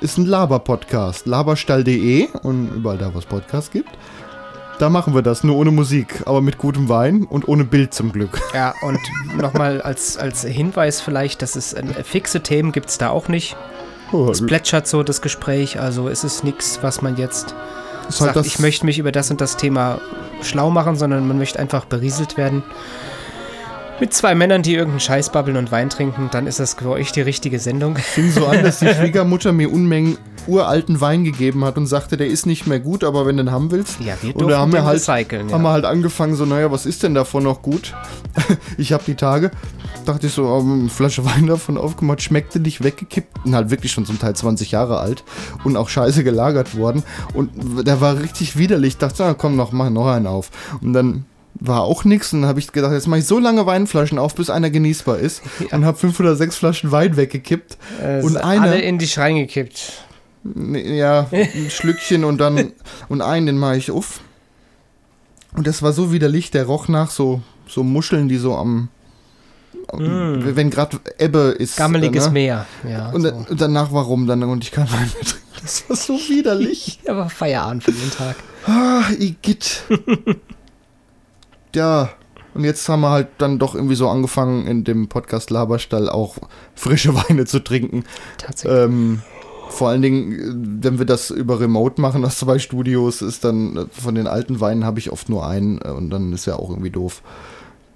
[0.00, 1.26] ist ein Laber-Podcast.
[1.26, 3.90] Laberstall.de und überall da, wo es Podcasts gibt.
[4.78, 8.12] Da machen wir das, nur ohne Musik, aber mit gutem Wein und ohne Bild zum
[8.12, 8.40] Glück.
[8.54, 9.00] Ja, und
[9.36, 13.56] nochmal als, als Hinweis vielleicht, dass es äh, fixe Themen gibt es da auch nicht.
[14.12, 17.54] Oh, Es plätschert so das Gespräch, also es ist nichts, was man jetzt
[18.08, 20.00] Ist halt sagt, ich möchte mich über das und das Thema
[20.42, 22.62] schlau machen, sondern man möchte einfach berieselt werden.
[24.00, 27.10] Mit zwei Männern, die irgendeinen Scheiß babbeln und Wein trinken, dann ist das für euch
[27.10, 27.96] die richtige Sendung.
[27.96, 32.28] Fing so an, dass die Schwiegermutter mir Unmengen uralten Wein gegeben hat und sagte, der
[32.28, 34.00] ist nicht mehr gut, aber wenn du den haben willst.
[34.00, 35.54] Ja, wir und da haben wir halt, recyceln, ja.
[35.54, 37.94] haben wir halt angefangen, so, naja, was ist denn davon noch gut?
[38.78, 39.50] ich habe die Tage,
[40.06, 43.90] dachte ich so, oh, eine Flasche Wein davon aufgemacht, schmeckte nicht weggekippt und halt wirklich
[43.90, 45.24] schon zum Teil 20 Jahre alt
[45.64, 47.02] und auch scheiße gelagert worden.
[47.34, 48.94] Und der war richtig widerlich.
[48.94, 50.50] Ich dachte, na komm, noch, mach noch einen auf.
[50.80, 51.24] Und dann
[51.54, 52.32] war auch nix.
[52.32, 55.18] Und dann habe ich gedacht, jetzt mache ich so lange Weinflaschen auf, bis einer genießbar
[55.18, 55.42] ist.
[55.72, 57.78] Und habe fünf oder sechs Flaschen Wein weggekippt.
[58.02, 60.04] Äh, und eine, alle in die Schrein gekippt.
[60.44, 62.72] Nee, Ja, ein Schlückchen und dann
[63.08, 64.20] und einen, den mache ich auf.
[65.56, 68.88] Und das war so widerlich, der roch nach so, so Muscheln, die so am.
[69.92, 70.54] Mm.
[70.54, 71.76] Wenn gerade Ebbe ist.
[71.76, 72.32] Gammeliges ne?
[72.32, 72.66] Meer.
[72.88, 73.54] Ja, Und, so.
[73.54, 74.26] danach warum?
[74.26, 75.48] Dann und ich kann Wein mehr trinken.
[75.62, 77.00] Das war so widerlich.
[77.08, 78.36] Aber Feierabend für den Tag.
[78.66, 79.82] Ah, Igitt.
[81.78, 82.10] Ja.
[82.54, 86.36] Und jetzt haben wir halt dann doch irgendwie so angefangen, in dem Podcast Laberstall auch
[86.74, 88.04] frische Weine zu trinken.
[88.38, 88.80] Tatsächlich.
[88.84, 89.22] Ähm,
[89.68, 94.14] vor allen Dingen, wenn wir das über Remote machen aus zwei Studios, ist dann von
[94.14, 96.90] den alten Weinen habe ich oft nur einen äh, und dann ist ja auch irgendwie
[96.90, 97.22] doof.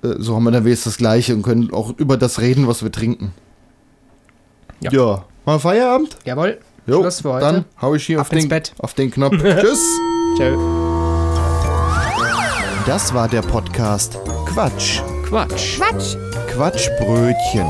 [0.05, 2.83] Äh, So haben wir dann wenigstens das Gleiche und können auch über das reden, was
[2.85, 3.33] wir trinken.
[4.81, 5.25] Ja.
[5.47, 6.17] Mal Feierabend?
[6.25, 6.59] Jawohl.
[6.87, 7.45] Jo, Schluss für heute.
[7.47, 8.75] dann hau ich hier Ab auf ins den, Bett.
[8.79, 9.35] auf den Knopf.
[9.43, 9.83] Tschüss.
[10.37, 10.92] Ciao.
[12.87, 15.03] Das war der Podcast Quatsch.
[15.25, 15.77] Quatsch.
[15.79, 16.17] Quatsch.
[16.49, 17.67] Quatschbrötchen.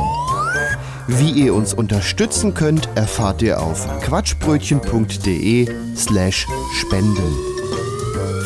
[1.07, 6.47] Wie ihr uns unterstützen könnt, erfahrt ihr auf quatschbrötchen.de slash
[6.81, 7.37] spenden.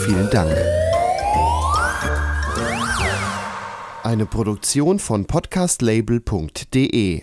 [0.05, 0.57] Vielen Dank.
[4.03, 7.23] Eine Produktion von podcastlabel.de